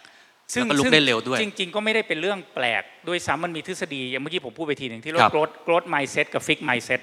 [0.54, 7.02] ซึ่งแล้วก็ลุกซึ่งได้เร็วด้วย จริง ๆ ก็ไม่ได้เป็นเรื่องแปลกด้วยซ้ำมันมีทฤษฎีอย่างเมื่อกี้ผมพูดไปทีหนึ่งที่เรียกครับว่า growth growth mindset กับ fix mindset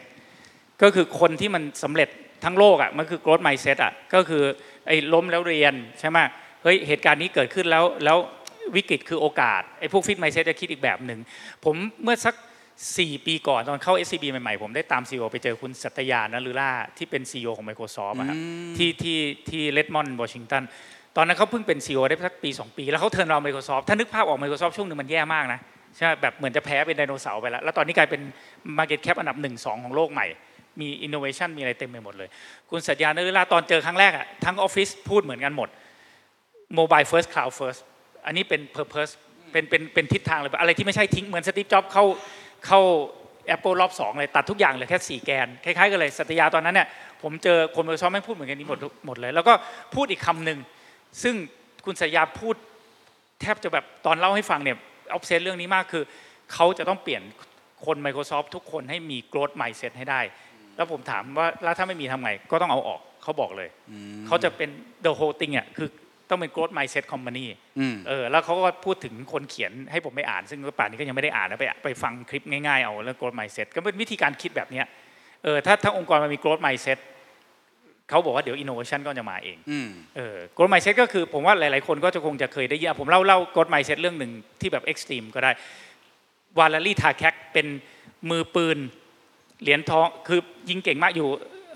[0.82, 2.08] ก็คือคนที่มันสำเร็จ
[2.44, 4.42] ทั้งโลกอะมันคือ growth mindset อะก็คือ
[4.86, 6.18] ไอ้ล้มแล้วเรียนใช่ไหม
[6.62, 8.18] เฮ้ยเหตุการณ์นี้เกิดขึ้นแล้วแล้ว
[8.76, 11.18] วิกฤตคือโอกาสไอ้พวก fix mindset จะคิดอีกแบบหนึ่ง
[11.64, 12.34] ผมเมื่อสัก
[12.76, 18.38] 4 ปีก่อนตอนเข้า SCB ใหม่ๆ ผมได้ตาม CEO ไปเจอคุณสัตยา นาเดลลาที่เป็น CEO ของ Microsoft อะครับ
[18.76, 19.18] ที่ที่
[19.48, 20.62] ที่เรดมอนด์วอชิงตัน
[21.16, 25.60] ตอนนั้นเขาเพิ่งเป็น CEO ได้สักปี 2 ปี แล้วเขาเทิร์นเรา Microsoft ถ้านึกภาพออก Microsoft ช่วงหนึ่งมันแย่มากนะ
[25.96, 28.20] ใช่ไหมแบบเหมือนจะแพ้เป็นไดโนเสาร์ไปแล้ว แล้วตอนนี้กลายเป็น
[28.78, 30.26] Market Cap อันดับ 1 2 ของโลกใหม่
[30.80, 32.28] มี Innovation มีอะไรเต็มไปหมดเลย
[32.70, 35.68] คุณสัตยานลือล่าตอนเจอครั้งแรกอะทั้งออฟฟิศพูดเหมือนกันหมด
[36.78, 37.80] Mobile First Cloud First
[38.26, 39.12] อันนี้เป็น Purpose
[39.52, 42.04] เป็นเป็นเป็นทิศทางเลยอะไรที่ไม่ใช่ทิ้งเหมือนสตีฟจ็อบเข้า
[42.66, 42.80] เข้า
[43.54, 46.88] Apple รอบสองเลยตัดทุกอย่างเหลือแค่สี่แกน คล้ายๆกันเลยสัตยาตอนนั้นเนี่ย
[47.22, 49.52] ผมเจอคน Microsoft ไม่งพูดเหมือนกันนี้หมดหมดเลย แล้วก็
[49.94, 50.58] พูดอีกคำหนึ่ง
[51.22, 51.34] ซึ่ง
[51.84, 52.54] คุณสัตยาพูด
[53.40, 54.76] แทบจะแบบตอนเล่าให้ฟังเนี่ย
[55.12, 56.04] ออฟเซนเรื่องนี้มากคือ
[56.52, 57.22] เขาจะต้องเปลี่ยน
[57.86, 60.20] คน Microsoft ทุกคนให้มี growth mindset ให้ได้
[60.76, 63.68] แล้วผมถามว่าแล้วถ้าไม่มีทำไงก็ต้องเอาออกเขาบอกเลย
[64.26, 64.68] เขาจะเป็น
[65.04, 65.88] the whole thing อะคือ
[66.34, 67.46] ต้องเป็น growth mindset company
[67.78, 74.86] อืมเออแล้วเขาก็พูดถึงคนเขียนให้ผมไปอ่าน ซึ่งป่านนี้ก็ยังไม่ได้อ่านนะไปไปฟังคลิปง่ายๆเอาเรื่อง growth mindset ก็เป็นวิธีการคิดแบบเนี้ย
[75.44, 76.98] เออถ้าถ้าองค์กรมันมี growth mindset
[78.08, 85.50] เขาบอกว่าเดี๋ยว innovation ก็จะมาเองอืมเออ growth mindset ก็คือผมว่าหลายๆคนก็จะคงจะเคยได้ยินอะผมเล่าเล่า growth mindset เรื่องหนึ่งที่แบบ extreme ก็ได้
[86.58, 87.66] วาลารีทาแคกเป็น
[88.30, 88.78] มือปืน
[89.62, 91.28] เหรียญทองคือยิงเก่งมากอยู่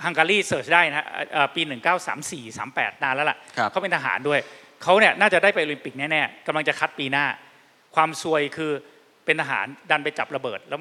[0.04, 1.62] ฮังการีเสิร์ชได้นะฮะเอ่อปี
[2.12, 4.40] 1934 38 นานแล้วล่ะครับเขาเป็นทหารด้วย
[4.82, 7.24] เขาเนี่ยน่าจะได้ไปโอลิมปิกแน่ๆกำลังจะคัดปีหน้า
[7.94, 8.72] ความซวยคือ
[9.24, 10.80] เป็นทหารดันไปจับระเบิด แล้ว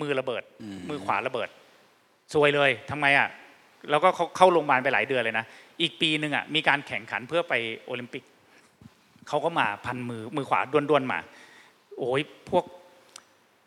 [0.00, 0.42] มือระเบิด
[0.88, 1.48] มือขวาระเบิด
[2.34, 3.28] ซวยเลยทำไงอะ
[3.90, 5.46] แล้วก็เขาเข้าโรงพยาบาลไปหลายเดือนเลยนะ
[5.82, 7.54] อีกปีหนึ่งอะมีการแข่งขันเพื่อไป
[7.86, 8.22] โอลิมปิก
[9.28, 11.18] เขาก็มาพันมือมือขวาด้วนๆมา
[11.98, 12.64] โอ้ยพวก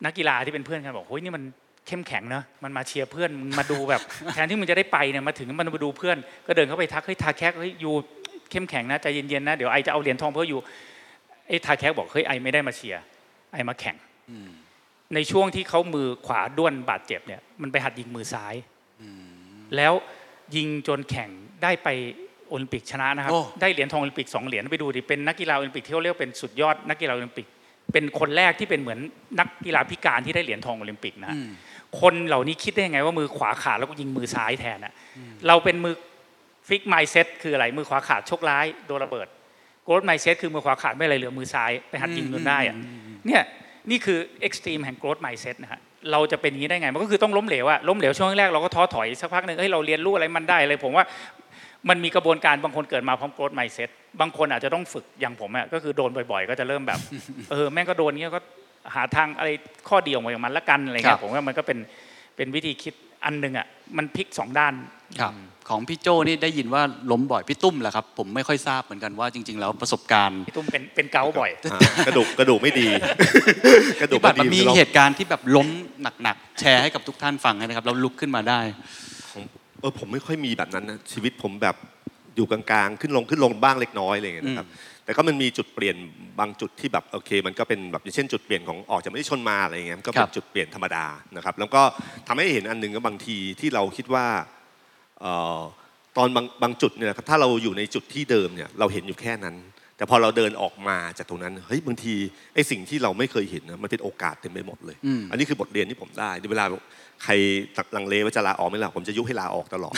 [0.05, 1.43] นักกีฬาที่เป็นเพื่อนกันบอกโอ้ยนี่มัน
[1.87, 4.01] เข้มแข็งเนอะมันมาเชียร์เพื่อนมึงมาดูแบบ
[4.33, 6.17] แทนที่มึงจะได้ไปเนี่ยมาถึงมันมาดูเพื่อน
[6.47, 7.91] ก็เดินเข้าไปทักเฮ้ยทาแคกเฮ้ยยู
[8.51, 10.59] เข้มแข็งนะใจเย็นๆนะเดี๋ยวไอจะเอาเหรียญทองเพื่ออยู่
[11.47, 13.01] ไอ้ทาแคกบอกเฮ้ยไอไม่ได้มาเชียร์
[13.53, 13.95] ไอมาแข่ง
[15.15, 18.55] ในช่วงที่เขามือขวาด้วนบาดเจ็บเนี่ยมันไปหัดยิงมือซ้าย
[19.75, 19.93] แล้ว
[20.55, 21.29] ยิงจนแข่ง
[21.63, 21.89] ได้ไป
[22.49, 27.47] โอลิมปิกชนะนะครับโอ้ได้เหรียญทองโอลิมปิกสองเหรียญไปดูดิเป็นนักกีฬาโอลิมปิกที่เขาเรียกว่าเป็นสุดยอดนักกีฬาโอลิมปิก
[27.93, 28.99] เป็นคนแรกที่เป็นเหมือน
[29.39, 31.35] นักกีฬาพิการที่ได้เหรียญทองโอลิมปิกนะฮะ
[31.99, 34.93] คนเหล่านี้คิดได้ยังไงว่ามือขวาขาดแล้วก็ยิงมือซ้ายแทนอะ
[35.47, 35.95] เราเป็นมือ
[36.67, 39.27] fix mindset คืออะไรมือขวาขาดโชคร้ายโดนระเบิด
[39.85, 42.75] growth mindset คือมือขวาขาดไม่อะไรเหลือมือซ้ายไปหัดยิงจนได้อะ
[43.25, 43.41] เนี่ย
[43.89, 45.79] นี่คือ extreme แห่ง growth mindset นะฮะ
[46.11, 51.05] เราจะเป็นอย่างนี้ได้ไงมันก็คือต้องล้มเหลวอะล้มเหลวช่วงแรกเราก็ท้อถอยสักพักหนึ่งเฮ้ยเราเรียนรู้อะไรมันได้เลยผมว่า
[51.89, 53.89] มันมีกระบวนการบางคนเกิดมาพร้อมโกรธไมเซ็ต
[54.19, 56.99] บางคนอาจจะต้องฝึกอย่างผมอะก็คือโดนบ่อยๆ ก็จะเริ่มแบบ
[57.51, 58.41] เออแม่งก็โดนเงี้ยก็
[58.93, 59.49] หาทางอะไร
[59.89, 61.79] ข้อดีออกมาอย่างมันละกันอะไรครัเงี้บยผมว่ามันก็เป็น
[62.35, 62.93] เป็นวิธีคิด
[63.25, 63.67] อันหนึ่งอะ
[63.97, 64.73] มันพลิกสองด้าน
[65.21, 65.33] ครับ
[65.69, 72.87] ของพี่โจนี่ได้ยินว่าล้มบ่อยพี่ตุ้มแหละครับ ผมไม่ค่อยทราบเหมือนกันว่าจริง ๆ แล้วประสบการณ์พี่ตุ้มเป็นเป็นเกาต์บ่อยอ่ากระดูกกระดูกไม่ดี
[74.01, 75.67] กระดูกที่แบบไม่ดีมีลองเหตุการณ์ที่แบบล้ม
[76.23, 78.59] หนักๆแชร์ให้กับทุกท่านฟังนะครับแล้วลุกขึ้นมาได้
[79.33, 79.43] ผม
[79.81, 81.75] เออผมไม่ค่อยมีแบบนั้นนะชีวิตผมแบบ
[82.35, 84.67] อยู่กลางๆ ขึ้นลงขึ้นลงบ้างเล็กน้อยอะไรอย่างเงี้ยนะครับ
[85.05, 85.95] แต่ก็มันมีจุดเปลี่ยน
[86.39, 91.81] บางจุดที่แบบโอเค มันก็เป็นแบบอย่างเช่นจุดเปลี่ยนของออกจากไม่ได้ชนมาอะไรอย่างเงี้ยมันก็เป็ครันบจุดเปลี่ยนธรรมดานะครับ แล้วก็
[92.27, 94.25] ทำให้เห็นอันหนึ่งก็บางทีที่เราคิดว่า
[95.21, 95.59] เอ่อ
[96.17, 99.55] ตอนบางบางจุดเนี่ยนะครับถ้าเราอยู่ในจุดที่เดิมเนี่ยเราเห็นอยู่แค่นั้น
[100.01, 102.13] แต่พอเราเดินออกมาจากตรงนั้นเฮ้ยบางที
[102.53, 106.65] ไอ้สิ่งที่เราไม่เคยเห็นนะมันเป็นโอกาสเต็มไปหมดเลยอืมอันนี้คือบทเรียนที่ผมได้เวลา
[107.23, 107.33] ใคร
[107.95, 109.95] ลังเลว่าจะลาออกไม่ลาผมจะยุให้ลาออกตลอด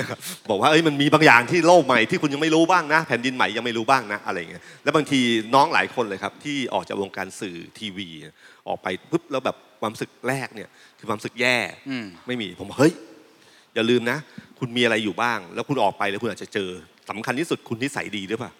[0.00, 0.18] นะครับ
[0.50, 5.20] บอกว่าเอ้ยมันมีบางอย่างที่โลกใหม่ที่คุณยังไม่รู้บ้างนะ แผ่นดินใหม่ยังไม่รู้บ้างนะอะไรอย่างเงี้ยแล้วบางที
[5.54, 8.08] น้องหลายคนเลยครับ ที่ออกจากวงการสื่อทีวี
[8.68, 10.68] ออกไปปุ๊บแล้วแบบความรู้สึกแรกเนี่ย
[10.98, 11.56] คือความรู้สึกแย่
[11.88, 12.92] อืมไม่มีผมบอกเฮ้ย
[13.74, 14.18] อย่าลืมนะ
[14.58, 16.70] คุณมีอะไรอยู่บ้าง แล้วคุณออกไปแล้วคุณอาจจะเจอ
[17.10, 18.52] สำคัญที่สุดคุณนิสัยดีหรือเปล่า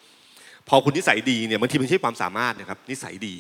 [0.69, 3.35] พอคุณนิสัยดีเนี่ยบางทีมันไม่ใช่ความสามารถนะครับนิสัยดี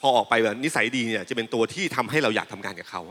[0.00, 3.02] พอออกไปแบบนิสัยดีเนี่ยจะเป็นตัวที่ทำให้เราอยากทำงานกับเขา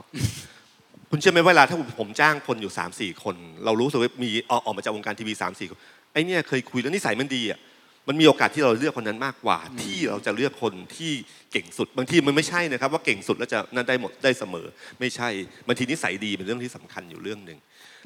[1.11, 5.79] คุณเชื่อไหมเวลาถ้าผมจ้างคนอยู่3ามสี่คน เรารู้สึกว่ามีออกออกมาจากวงการทีวีสามสี่คน
[6.13, 7.59] ไอ้เนี่ยเคยคุยแล้วนิสัยมันดีอะ
[8.07, 11.11] มันมีโอกาสที่เราเลือกคนนั้นมากกว่า ที่เราจะเลือกคนที่
[11.51, 14.65] เก่งสุด บางทีมันไม่ใช่นะครับ ว่าเก่งสุดแล้วจะนั่นได้หมดได้เสมอ
[14.99, 15.29] ไม่ใช่
[15.67, 17.59] บางทีนิสัยดีเป็นเรื่องที่สำคัญอยู่เรื่องหนึ่ง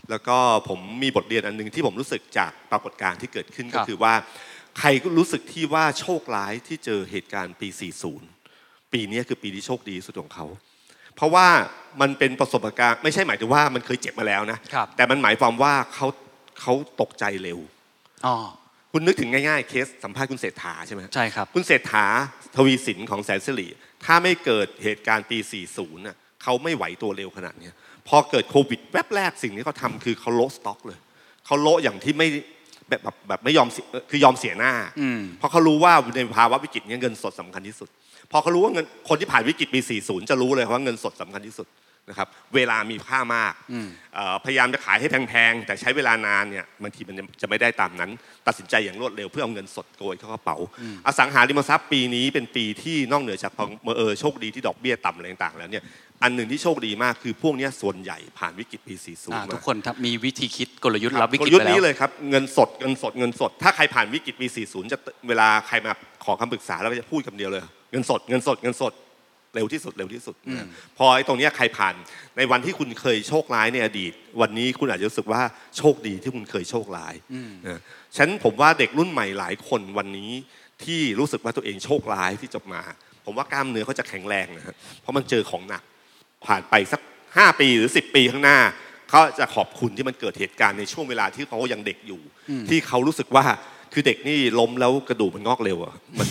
[0.10, 0.38] แล้วก็
[0.70, 4.14] ผมมีบทเรียนอันหนึ่งที่ผมรู้สึกจากปรากฏการณ์ที่เกิดขึ้นครัก็บคือว่า
[4.80, 7.68] ใครก็รู้สึกที่ว่าโชคร้ายที่เจอเหตุการณ์ปี
[8.32, 10.46] 40 ปีนี้คือปีที่โชคดีที่สุดของเขา
[11.16, 11.48] เพราะว่า
[12.02, 16.08] มันเป็นประสบการณ์ไม่ใช่หมายถึงว่ามันเคยเจ็บมาแล้วนะครับแต่มันหมายความว่าเขา
[16.62, 17.60] เขาตกใจเร็ว
[18.26, 18.36] อ๋อ
[18.92, 22.06] คุณนึกถึงง่ายๆ เคสสัมภาษณ์คุณเศรษฐาใช่ไหมใช่ครับ คุณเศรษฐา
[22.56, 23.68] ทวีสินของแสนสิริ
[24.06, 25.38] ถ้าไม่เกิดเหตุการณ์ปี
[25.72, 27.74] 40น่ะเขาไม่ไหวตัวเร็วขนาดเนี้ย
[28.08, 31.00] พอเกิดโควิดแวบแรกสิ่งที่เขาทำคือเขาโละสต็อกเลย
[31.46, 32.28] เขาโละอย่างที่ไม่
[32.90, 37.90] แบบแบบแบบไม่ยอมเสียคือยอมเสียหน้าอืมเพราะเขารู้ว่าในภาวะวิกฤตเนี้เงินสดสำคัญที่สุด
[38.32, 41.68] พอเขารู้ว่าเงินคนที่ผ่านวิกฤตปี 40 จะรู้เลยว่าเงินสดสำคัญที่สุด
[42.10, 48.12] นะครับเวลามีค่ามากอืมเอ่อพยายามจะขายให้แพงๆแต่ใช้เวลานานเนี่ยบางทีมันจะไม่ได้ตามนั้น
[48.48, 50.58] ตัดสินใจอย่างรวดเร็วเพื่อเอาเงินสดโกยเข้ากระเป๋า
[51.06, 53.66] อสังหาริมทรัพย์ปีนี้เป็นปีที่นอกเหนือจากพอ
[53.98, 55.84] เออโชคดีที่ดอกเบี้ยต่ำอะไรต่างๆแล้วเนี่ย
[56.24, 64.98] อันหนึ่งที่โชคดีมากคือพวกเนี้ยส่วนใหญ่ผ่านวิกฤตปี 40อ่ามาทุกคนครับมีวิธีคิดกลยุทธ์ครับวิกฤตลยุทไปธ์แล้นี้วเลยครับเงินสดเงินสดเงินสด ถ้าใครผ่านวิกฤตปี 40 จะ
[65.28, 65.92] เวลาใครมา
[66.26, 68.94] ขอคำปรึกษาแล้วก็จะพูดคำเดียวเลย เงินสดเงินสดเงินสด
[69.56, 71.96] เร็วที่สุดเร็วที่สุดนะพอไอ้ตรงเนี้ยใครผ่าน
[72.38, 75.42] ในวันที่คุณเคยโชคร้ายในอดีต วันนี้คุณอาจจะรู้สึกว่า
[75.78, 77.16] โชคดีที่คุณเคยโชคร้าย
[77.68, 77.80] นะ
[78.16, 80.32] ฉะนันผมว่าเด็กรุ่นใหม่หลายคนวันนี้
[80.84, 82.82] ที่รู้สึกว่าตัวเองโชคร้ายที่จบมา
[83.26, 85.84] ผมว่ากล้ามเนื้อเขาจะแข็งแรงนะฮะเพราะมันเจอของหนัก
[86.46, 87.02] ผ่านไปสัก
[87.38, 88.60] ห้าปีหรือสิบปีข้างหน้า
[89.10, 92.22] เขาจะขอบคุณที่มันเกิดเหตุการณ์ในช่วงเวลาที่เขายังเด็กอยู่
[92.70, 93.46] ที่เขารู้สึกว่า
[93.94, 96.28] คือเด็กนี่ล้มแล้วกระดูกมันงอกเร็วอะมัน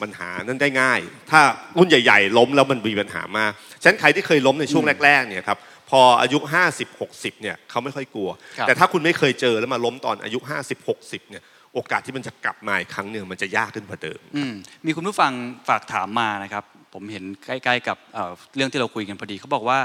[0.00, 1.40] มันหานั้นได้ง่าย ถ้า
[1.78, 5.58] รุ่นใหญ่ ๆ ล้มแล้วมันมีปัญหามากฉะนั้นใครที่เคยล้มในช่วงแรกๆเนี่ยครับ
[5.90, 6.38] พออายุ
[6.70, 11.42] 50 60เนี่ยเขาไม่ค่อยกลัวครับแต่ถ้าคุณไม่เคยเจอแล้วมาล้มตอนอายุ 50 60เนี่ย
[11.74, 14.54] โอกาสที่มันจะกลับมาอีกครั้งหนึ่งมันจะยากขึ้นกว่าเดิมอืม
[14.86, 15.32] มีคุณผู้ฟัง
[15.68, 16.64] ฝากถามมานะครับ
[16.94, 19.78] ผมเห็นใกล้ ๆ กับเอ่อเรื่องที่เราคุยกันพอดีเขาบอกว่า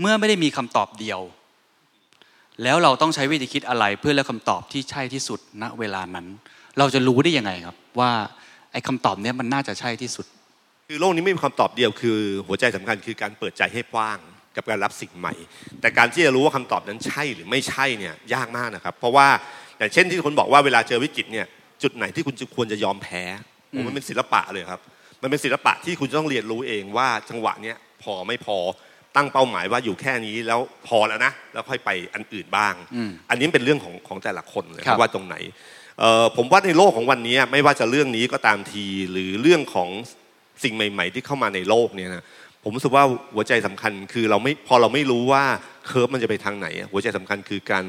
[0.00, 1.20] เมื่อไม่ได้มีคำตอบเดียว
[2.62, 6.26] แล้วเราต้องใช้วิธีคิดอะไรเพื่อเลือกคำตอบที่ใช่ที่สุดณเวลานั้น
[6.78, 8.10] เราจะรู้ได้ยังไงครับ ว่า
[8.72, 10.26] ไอ้คำตอบเนี้ยมันน่าจะใช่ที่สุด
[10.88, 14.18] คือโลกนี้ไม่มีคำตอบเดียวคือ หัวใจสำคัญคือการเปิดใจให้กว้าง
[14.56, 15.34] กับการรับสิ่งใหม่
[15.80, 19.28] แต่การที่จะรู้ว่าคำตอบนั้นใช่หรือไม่ใช่เนี่ยยากมากนะครับ เพราะว่า
[19.78, 21.46] อย่างเช่นที่คนบอกว่าเวลาเจอวิกฤตเนี่ย
[21.82, 23.22] จุดไหนที่คุณจะควรจะยอมแพ้
[23.72, 24.80] มมันเป็นศิลปะเลยครับ
[25.22, 28.56] มันเป็นศิลปะที่คุณจะต้องเรียนรู้เองว่าจังหวะเนี้ยพอไม่พอ
[29.16, 35.36] ตั้งเป้าหมายว่าอยู่แค่นี้แล้วพอแล้วนะแล้วค่อยไปอันอื่นบ้างอืมอันนี้เป็นเรื่องของของแต่ละคนเลยครับว่าตรงไหน
[35.98, 39.88] เอ่อผมว่าในโลกของวันนี้ไม่ว่าจะเรื่องนี้ก็ตามทีหรือเรื่องของ
[40.64, 42.24] สิ่งใหม่ ๆ ที่เข้ามาในโลกเนี่ยนะ
[42.62, 43.04] ผมรู้สึกว่า
[43.34, 45.44] หัวใจสำคัญคือเราไม่พอเราไม่รู้ว่า
[45.86, 47.84] curve มันจะไปทางไหนอะหัวใจสำคัญคือการ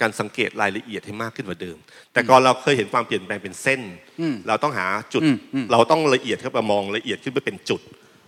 [0.00, 1.76] การสังเกตรายละเอียดให้มากขึ้นกว่าเดิม
[2.12, 3.80] แต่ก่อนเราเคยเห็นความเปลี่ยนแปลงเป็นเส้น
[4.20, 7.80] อืมเราต้องหาจุดอืมอืมเราต้องละเอียดขึ้นมามองละเอียดขึ้นไปเป็นจุด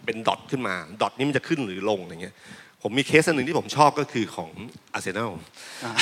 [0.08, 2.34] เป็น dot ขึ้นมา dot นี้มันจะขึ้นหรือลงอย่างเงี้ย
[2.82, 4.50] ผมมีเคสอันหนึ่งที่ผมชอบก็คือของ
[4.94, 5.30] อาร์เซนอล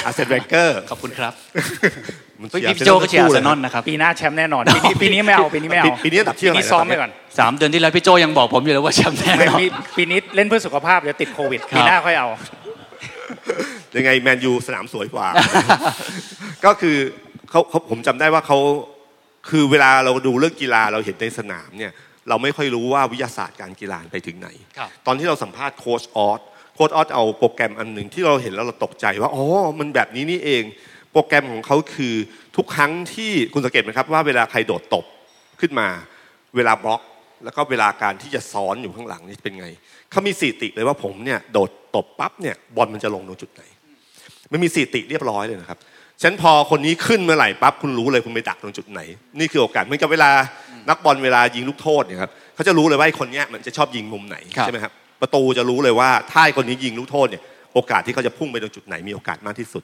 [0.04, 1.32] อาร์แซนเวนเกอร์ขอบคุณครับ
[2.40, 12.28] มันพี่เชียร์พี่โจก็เชียร์อาร์เซนอลทั้งคู่ลนะครับปีหน้าแชมป์แน่นอนปีนี้ปีนี้ไม่เอาปีนี้ไม่เอาปีปีนี้อันดับที่เท่าไหร่ปีนี้ซ้อมแล้วไปก่อนสามเดือนที่แล้วพี่โจยังบอกผมอยู่เลยว่าแชมป์แน่ไม่นอนปีปีนี้เล่นเพื่อสุขภาพเดี๋ยวติดโควิดครับปีหน้าค่อยเอา
[13.96, 15.26] ยังไงแมนยูสนามสวยกว่า
[16.64, 16.96] ก็คือ
[17.50, 18.58] เขาเขาผมจำได้ว่าเขา
[19.50, 21.92] คือเวลาเราดูเรื่องกีฬาเราเห็นในสนามเนี่ย
[22.28, 24.48] เราไม่ค่อยรู้ว่าวิทยาศาสตร์การกีฬาไปถึงไหน
[24.78, 26.40] ครับตอนที่เราสัมภาษณ์โค้ชออส
[26.74, 29.44] โค้ชออสเอาโปรแกรมอันหนึ่งที่เราเห็นแล้วเราตกใจว่าอ๋อ
[29.78, 30.62] มันแบบนี้นี่เอง
[31.12, 32.14] โปรแกรมของเขาคือ
[32.56, 35.04] ทุกครั้งที่คุณสังเกตไหมครับว่าเวลาใครโดดตบ
[35.60, 35.88] ขึ้นมา
[36.56, 37.02] เวลาบล็อก
[37.44, 39.66] แล้วก็เวลาการที่จะซ้อนอยู่ข้างหลังนี่เป็นไง
[40.10, 43.62] เขามีสถิติเลยว่าผมเนี่ยโดดตบปั๊บเนี่ยบอลมันจะลงตรงจุดไหน
[44.52, 45.78] มันมีสถิติเรียบร้อยเลยนะครับ
[46.20, 49.00] ฉะนันพอคนนี้ขึ้นเมื่อไหร่ปั๊บคุณรู้เลยคุณไปดักตรงจุดไหน
[49.38, 50.30] นี่คือโอกาสเหมือนกับเวลา
[50.88, 57.42] นักบอลเวลายิงลูกโทษเนี่ยครับเขาจะรู้เลยว่าไอ้คนเนี้ยมันจะชอบยิงมุมไหนครับใช่ไหมครับประตูจะรู้เลยว่าถ้าไอ้คนนี้ยิงลูกโทษเนี่ย
[57.74, 59.82] โอกาสที่เขาจะพุ่งไปตรงจุดไหนมีโอกาสมากที่สุด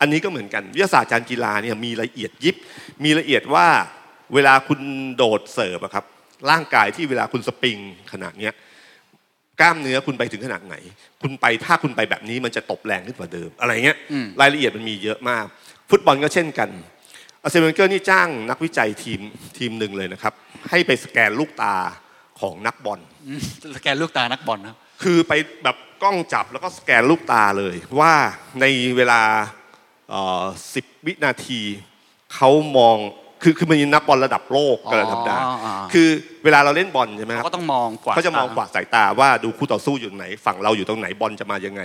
[0.00, 2.56] อันนี้ก็เหมือนกันวิทยาศาสตร์การกีฬาเนี่ยมีละเอียดยิบ
[3.04, 3.66] มีละเอียดว่า
[4.34, 4.80] เวลาคุณ
[5.16, 6.04] โดดเสิร์ฟอะครับ
[6.50, 7.78] ร่างกายที่เวลาคุณสปริง
[8.12, 8.52] ขนาดเนี้ย
[9.60, 10.76] กล้ามเนื้อคุณไปถึงขนาดไหน
[11.22, 15.44] คุณไปถ้าคุณไปแบบนี้มันจะตบแรงขึ้นกว่าเดิมอะไรเงี้ยอืมรายละเอียดมันมีเยอะมาก
[15.90, 16.68] ฟุตบอลก็เช่นกัน
[17.46, 19.20] อาร์แซนเวนเกอร์นี่จ้างนักวิจัยทีม
[19.58, 20.32] ทีมหนึ่งเลยนะครับ
[20.70, 21.74] ให้ไปสแกนลูกตา
[22.40, 23.40] ของนักบอลอืม
[23.76, 25.32] สแกนลูกตานักบอลนะครับคือไป
[25.64, 28.12] แบบกล้องจับแล้วก็สแกนลูกตาเลย ว่า
[28.60, 28.66] ใน
[28.96, 29.20] เวลา
[30.74, 31.60] สิบวินาที
[32.34, 32.96] เขามอง
[33.42, 36.08] คือคือมันมีนักบอลระดับโลกกันระดับดาอ๋ออ๋อคือ
[36.44, 41.82] เวลาเราเล่นบอลใช่ไหมครับเขาก็ต้องมองกว่าเขาจะมองกวาดสายตาว่าดูคู่ต่อสู้อยู่ไหน ฝั่งเราอยู่ตรงไหนบอลจะมายังไง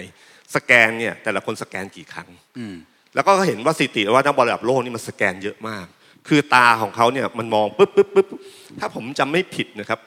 [0.55, 2.27] สแกนเนี่ยแต่ละคนสแกนกี่ครั้ง
[2.59, 2.75] อืม
[3.15, 5.85] แล้วก็เห็นว่าสถิติว่านักบอลระดับโลกนี่มันสแกนเยอะมาก
[6.27, 8.27] คือตาของเขาเนี่ยมันมองปุ๊บปุ๊บปุ๊บ
[8.79, 9.99] ถ้าผมจำไม่ผิดนะครับ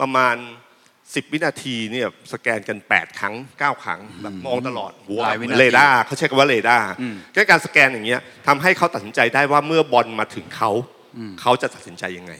[0.00, 0.36] ประมาณ
[0.84, 10.70] 10 วินาทีเนี่ยสแกนกัน 8 ครั้ง 9 ครั้งแบบมองตลอดหัวหลายวินาทีเรดาร์เขาใช้คำว่าเรดาร์อืมแค่การสแกนอย่างเงี้ยทำให้เขาตัดสินใจได้ว่าเมื่อบอลมาถึงเขา
[11.40, 12.32] เขาจะตัดสินใจยังไง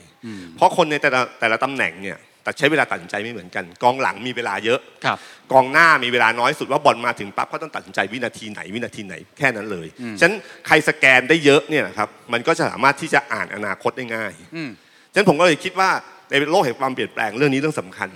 [0.56, 2.18] เพราะคนในแต่ละแต่ละตำแหน่งเนี่ย
[2.50, 5.18] แต่ใช้เวลาตัดสินใจไม่เหมือนกัน กองหลังมีเวลาเยอะครับ
[5.52, 9.86] กองหน้ามีเวลาน้อยสุดว่าบอลมาถึงปั๊บก็ต้องตัดสินใจวินาทีไหนวินาทีไหนแค่นั้นเลย
[10.20, 10.36] ฉะนั้น
[10.66, 14.70] ใครสแกนได้เยอะเนี่ยนะครับมันก็จะสามารถที่จะอ่านอนาคตได้ง่ายอืม
[15.12, 15.90] ฉะนั้นผมก็เลยคิดว่า
[16.30, 18.08] ในโลกแห่งความเปลี่ยนแปลงเรื่องนี้เรื่องสำคัญ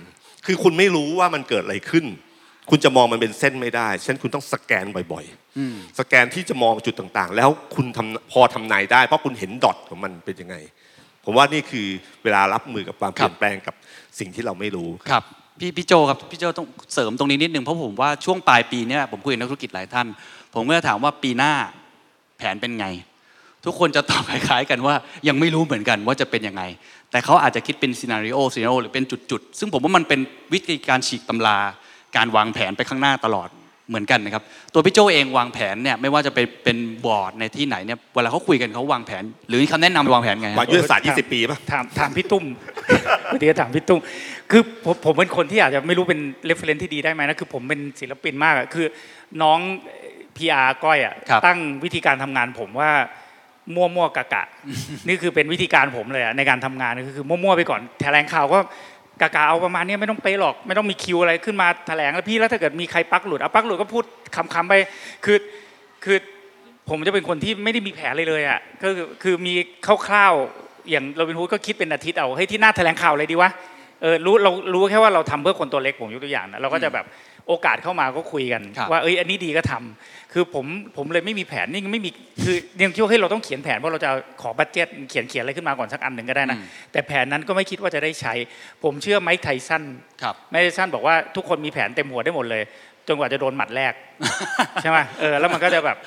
[0.45, 2.05] คือคุณไม่รู้ว่ามันเกิดอะไรขึ้น
[2.69, 10.55] คุณจะมองมันเป็นเส้นไม่ได้ฉะนั้นคุณต้องสแกนบ่อยๆสแกนที่จะมองจุดต่างๆ แล้วคุณทำพอทำนายได้ เพราะคุณเห็นดอทของมันเป็นยังไง
[11.25, 11.87] ผมว่านี่คือ
[12.23, 13.75] เวลารับมือกับความเปลี่ยนแปลงกับ
[14.19, 15.23] สิ่งที่เราไม่รู้ครับ
[15.59, 20.07] พี่พี่โจครับพี่โจต้องเสริมตรงนี้นิดนึงเพราะผมว่าช่วงปลายปีเนี้ยผมคุยกับนักธุรกิจหลายท่าน
[20.53, 21.53] ผมก็จะถามว่าปีหน้า
[22.37, 22.87] แผนเป็นไง
[23.65, 24.95] ทุกคนจะตอบคล้ายๆกันว่า
[25.27, 26.63] ยังไม่รู้เหมือนกันว่าจะเป็นยังไง
[27.11, 30.19] แต่เขาอาจจะคิดเป็น scenario scenario หรือเป็นจุดๆ ซึ่งผมว่ามันเป็น
[30.53, 31.57] วิธีการฉีกตำรา
[32.15, 33.49] การวางแผนไปข้างหน้าตลอด
[33.89, 42.43] เหมือนกันนะครับตัวพี่โจเองวางแผนเนี่ยไม่ว่าจะเป็นเป็นบอร์ดในที่ไหนเนี่ยเวลาเขาคุยกันเขาวางแผน หรือคำแนะนำวางแผนไงฮะวางยุทธศาสตร์20 ปีป่ะถามถามพี่ตุ้ม
[43.31, 43.99] ปกติก็ถามพี่ตุ้ม
[44.51, 48.85] คือผมผมเป็นคนที่อาจจะไม่รู้เป็น reference ที่ดีได้ไหมนะคือผมเป็นศิลปินมากอะคือ
[49.41, 49.59] น้อง
[50.37, 52.91] PR ก้อยอะครับตั้งวิธีการทำงานผมว่า
[53.75, 54.43] มั่วมั่วๆกะกะ
[55.07, 58.59] นี่คือเป็นวิธีการผมเลยอะในการทำงานก็คือมั่วๆไปก่อนแถลงข่าวก็
[59.21, 64.03] กะกะเอาประมาณนี้ไม่ต้องไปหรอก ไม่ต้องมีคิวอะไรขึ้นมาแถลงแล้วพี่แล้วถ้าเกิดมีใครปากหลุดเอาปากหลุดก็พูด
[64.35, 64.73] ขำๆไป
[65.25, 65.37] คือ
[66.03, 66.17] คือ
[66.89, 69.53] ผมจะเป็นคนที่ไม่ได้มีแผนเลยเลยอะก็คือคือมี
[70.07, 73.49] คร่าวๆอย่างเราเป็นฮูดก็คิดเป็นอาทิตย์เอาให้ที่หน้าแถลงข่าวเลยดีวะ
[74.01, 77.05] เออรู้เรารู้แค่ว่าเราทำเพื่อคนตัวเล็กผมยกตัวอย่างนะเราก็จะแบบ
[77.47, 80.65] โอกาสเข้ามาก็คุยกันครับว่าเอ้ยอันนี้ดีก็ทำคือผม
[80.97, 82.09] ผมเลยไม่มีแผนนี่ไม่มี
[82.43, 84.09] คือยังคิดว่าเฮ้ยเราต้องเขียนแผนเพราะเราจะ
[84.41, 88.33] ขอ budget เขียนเขียนอะไรขึ้นมาก่อนสักอันหนึ่งก็ได้นะอืมแต่แผนนั้นก็ไม่คิดว่าจะได้ใช้
[88.83, 89.83] ผมเชื่อไมค์ไทสัน
[90.21, 92.63] ครับไมค์ไทสันบอกว่าทุกคนมีแผนเต็มหัวได้หมดเลย
[93.07, 93.93] จนกว่าจะโดนหมัดแรก
[94.81, 95.97] ใช่ไหมเออแล้วมันก็จะแบบ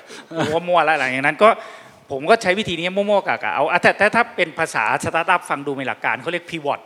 [0.69, 1.49] มั่วๆแล้วอะไรอย่างนั้นก็
[2.13, 6.81] ผมก็ใช้วิธีนี้มั่วๆกะๆเอาอะแต่แต่ถ้าเป็นภาษาสตาร์ทอัพฟังดูมีหลักการเขาเรียก pivot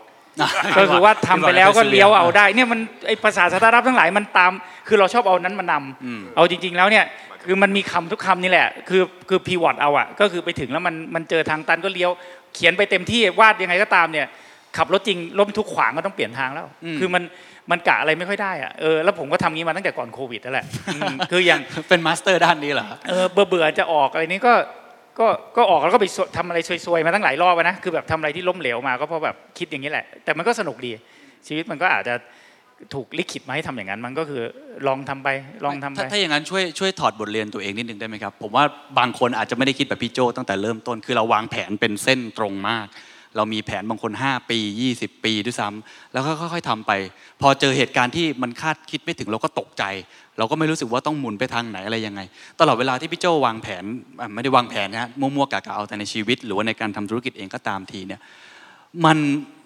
[0.78, 4.52] ก็คือว่าทำไปแล้วก็เลี้ยวเอาได้เนี่ยมันไอภาษาสตาร์ทอัพทั้งหลายมันตาม
[4.88, 7.04] คือเราชอบเอานั้นมานำอืมเอาจริง ๆ แล้วเนี่ย
[7.44, 12.10] คือมันมีคำทุกคำนี่แหละ คือคือ pivot เอาอะก็คือไปถึงแล้วมันมันเจอทางตันก็เลี้ยว
[12.54, 14.26] เขียนไปเต็มที่วาดยังไงก็ตามเนี่ย
[14.76, 17.22] ขับรถจริงล้มทุกขวางก็ต้องเปลี่ยนทางแล้วอืมคือมัน
[17.70, 24.52] มันกะอะไรไม่ค่อยได้อะเออแล้วผมก็ทำงี้มาตั้งแต่ก่อนโควิดนั่นแหละอืมคืออย่างเป็น master ด้านนี้เหรอเออเบื่อเบื่อๆจะออกอะไรนี้ก็
[25.18, 30.92] ก็ก็ออกแล้วก็ไปทำอะไรซวยๆมาตั้งหลายรอบอะนะคือแบบทำอะไรที่ล้มเหลวมาก็เพราะแบบคิดอย่างนี้แหละ แต่มันก็สนุกดี
[31.46, 32.14] ชีวิตมันก็อาจจะ
[32.94, 34.42] ถูกลิขิตมาให้ทำอย่างนั้น มันก็คือ
[34.86, 35.28] ลองทำไป
[35.64, 38.64] ลองทำไปถ้าอย่างนั้นช่วยช่วยถอดบทเรียนตัวเองนิดนึงได้ไหมครับผมว่า
[38.98, 42.86] บางคนอาจจะไม่ได้คิดแบบพี่โจตั้งแต่เริ่มต้น คือเราวางแผนเป็นเส้นตรงมาก
[43.36, 44.58] เรามีแผนบางคน 5 ปี
[44.92, 46.92] 20 ปีด้วยซ้ำแล้วก็ค่อยๆทำไป
[47.40, 49.84] พอเจอเหตุการณ์ที่มันคาดคิดไม่ถึงเราก็ตกใจ
[50.38, 52.20] เราก็ไม่รู้สึกว่าต้องหมุนไปทางไหนอะไรยังไง
[52.60, 53.84] ตลอดเวลาที่พี่โจวางแผน
[54.34, 58.20] ไม่ได้วางแผนนะฮะมั่วๆกะๆเอาแต่ในชีวิต หรือว่าในการทำธุรกิจเองก็ตามทีเนี่ย
[59.04, 59.18] มัน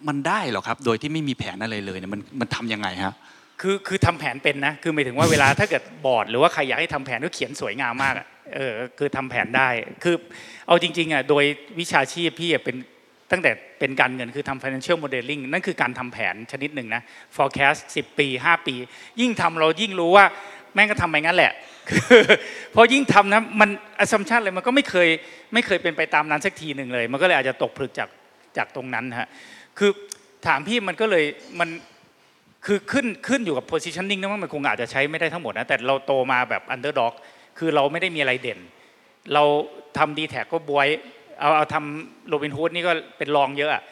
[0.08, 3.14] มันได้เหรอครับ โดยที่ไม่มีแผนอะไรเลยเนี่ยมันมันทำยังไงฮะ
[3.60, 9.68] คือคือทำแผนเป็นนะคือหมายถึงว่าเวลาถ้าเกิดบอร์ดหรือว่าใครอยากให้ทำแผนก็เขียนสวยงามมากอะเออคือทำแผนได้
[10.04, 10.14] คือ
[10.66, 11.44] เอาจริงๆอะโดย
[11.80, 12.76] วิชาชีพพี่เป็น
[13.30, 17.02] ตั้งแต่เป็นการเงินคือทำ financial modeling นั่นคือการทำแผนชนิดหนึ่งนะ
[17.36, 18.74] forecast 10 ปี 5 ปี
[19.20, 20.24] ยิ่งทำเรายิ่งรู้ว่า
[20.74, 21.52] แม่งก็ทำไปงั้นแหละ
[21.88, 22.22] คือ
[22.74, 23.70] พอยิ่งทำนะมัน
[24.04, 25.08] assumption เลยมันก็ไม่เคย
[25.54, 28.08] ไม่เคยเป็นไปตามนั้นสักทีหนึ่งเลย มันก็เลยอาจจะตกผลึกจาก
[28.56, 29.28] จากตรงนั้นฮะ
[29.78, 29.90] คือ
[30.46, 31.24] ถามพี่มันก็เลย
[31.60, 31.68] มัน
[32.66, 37.12] คือขึ้นขึ้นอยู่กับ positioning นะว่ามันคงอาจจะใช้ไม่ได้ทั้งหมดนะแต่เราโตมาแบบ underdog
[37.58, 38.58] คือเราไม่ได้มีอะไรเด่น
[39.34, 39.42] เรา
[39.98, 40.88] ทำ dtac ก็บ๊วย
[41.40, 43.82] เอาเอาทำโรบินฮูดนี่ก็เป็นรองเยอะอะ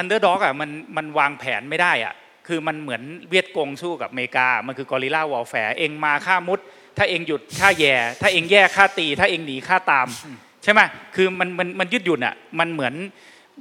[0.00, 2.14] underdog อะมันมันวางแผนไม่ได้อะ
[2.48, 6.60] คือมันเหมือนเวียดกงสู้กับอเมริกา มันคือกอริลลาวอลแฟร์เองมาฆ่ามุด
[6.96, 10.08] ถ้าเองหยุดฆ่าแย่ ถ้าเองแย่ฆ่าตี ถ้าเองหนีฆ่าตาม
[10.62, 10.80] ใช่ไหม
[11.14, 12.94] คือมันมันมันยืดหยุ่นอะมันเหมือน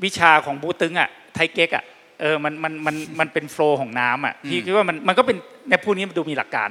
[0.03, 1.83] วิชาของบู๊ตึ๊งอะไทเก๊กอะ
[2.21, 5.37] เออมันมันมันมันเป็น flow ของน้ำอะพี่คิดว่ามันมันก็เป็น
[5.69, 6.69] ในพูดนี้มันดูมีหลักการ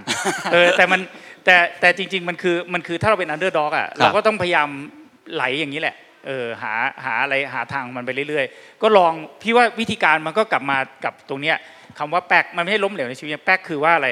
[0.53, 1.01] เออแต่มัน
[1.45, 4.68] แต่แต่จริง ๆ มันคือมันคือถ้าเราเป็น underdog อะเราก็ต้องพยายาม
[5.35, 5.97] ไหลอย่างนี้แหละ
[6.27, 9.12] เออหาหาอะไรหาทางมันไปเรื่อยๆ ก็ลอง
[9.43, 11.57] พี่ว่าวิธีการมันก็กลับมากับตรงเนี้ย
[11.99, 14.09] คำว่าแป๊กมันไม่ใช่ล้มเหลวในชีวิตแป๊กคือว่าอะไร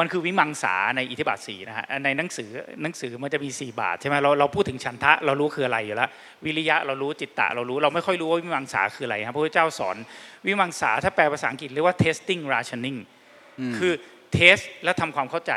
[0.00, 2.50] มันคือวิมังสาในอิทธิบาทสี่นะฮะในหนังสือ
[2.82, 6.08] หนังสือมันจะมี 4 บาทใช่ไหมเราเราพูดถึงฉันทะเรารู้คืออะไรอยู่แล้ว
[6.44, 9.96] วิริยะเรารู้จิตตะเรารู้เราไม่ค่อยรู้ว่าวิมังสาคืออะไรครับพระพุทธเจ้าสอน
[10.46, 12.98] วิมังสาถ้าแปลภาษาอังกฤษเรียกว่า testing rationing
[13.78, 13.92] คือ
[14.32, 15.52] เทสแล้วทำความเข้าใจ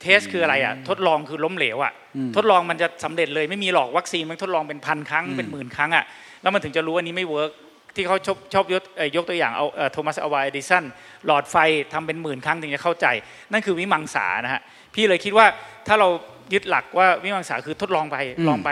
[0.00, 1.92] test คืออะไรอะทดลองคือล้มเหลวอะ
[2.36, 6.04] ทดลองมันจะสำเร็จเลยไม่มีหรอกวัคซีนมันทดลองเป็นพันครั้งเป็นหมื่นครั้งอะ
[6.42, 7.50] แล้วมันถึงจะรู้อันนี้ไม่ work
[7.96, 10.84] ที่เขาชอบชอบยกเอ่อยกตัวอย่างเอาโทมัสอัลวาเอดิสัน
[11.26, 11.56] หลอดไฟ
[11.92, 13.06] ทำเป็นหมื่นครั้งถึงจะเข้าใจ
[13.52, 14.62] นั่นคือวิมังสานะฮะ
[14.94, 15.46] พี่เลยคิดว่า
[15.86, 16.08] ถ้าเรา
[16.52, 18.16] ยึดหลักว่าวิมังสาคือทดลองไป
[18.48, 18.70] ลองไป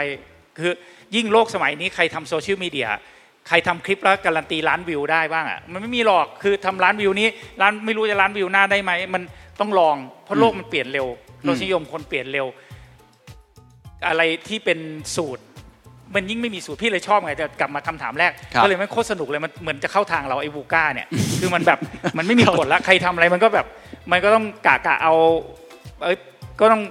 [0.59, 0.73] คือ
[1.15, 2.89] ยิ่งโลกสมัยนี้ใครทำโซเชียลมีเดีย
[3.47, 7.27] ใครทำคลิปแล้วการันตีล้านวิวได้บ้างอะมันไม่มีหรอกคือทำล้านวิวนี้
[7.61, 9.23] ล้านไม่รู้จะล้านวิวหน้าได้ไหมมัน
[9.59, 11.07] ต้องลอง เพราะโลกมันเปลี่ยนเร็ว
[11.47, 12.45] รสนิยมคนเปลี่ยนเร็ว
[14.07, 14.79] อะไรที่เป็น
[15.15, 15.43] สูตร
[16.15, 21.07] มันยิ่งไม่มีสูตรพี่เลยชอบไงแต่กลับมาคำถามแรกครับก็เลยไม่โคตรสนุกเลยมันเหมือนจะเข้าทางเราไอ้บูก้าเนี่ย
[21.39, 21.79] คือมันแบบ
[22.17, 23.65] มันไม่มีกฎละใครทำอะไรมันก็แบบ
[24.11, 25.13] มันก็ต้องกะกะเอา
[26.03, 26.17] เอ้ย
[26.59, 26.81] ก็ต้อง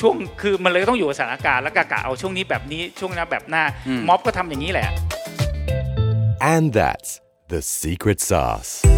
[0.00, 3.64] ช่วงคือมันเลยต้องอยู่กับสถานการณ์แล้วกะกะเอาช่วงนี้แบบนี้ช่วงนั้นแบบหน้า
[4.08, 4.88] ม็อบก็ทำอย่างนี้แหละ
[6.54, 7.10] And that's
[7.52, 8.97] the secret sauce.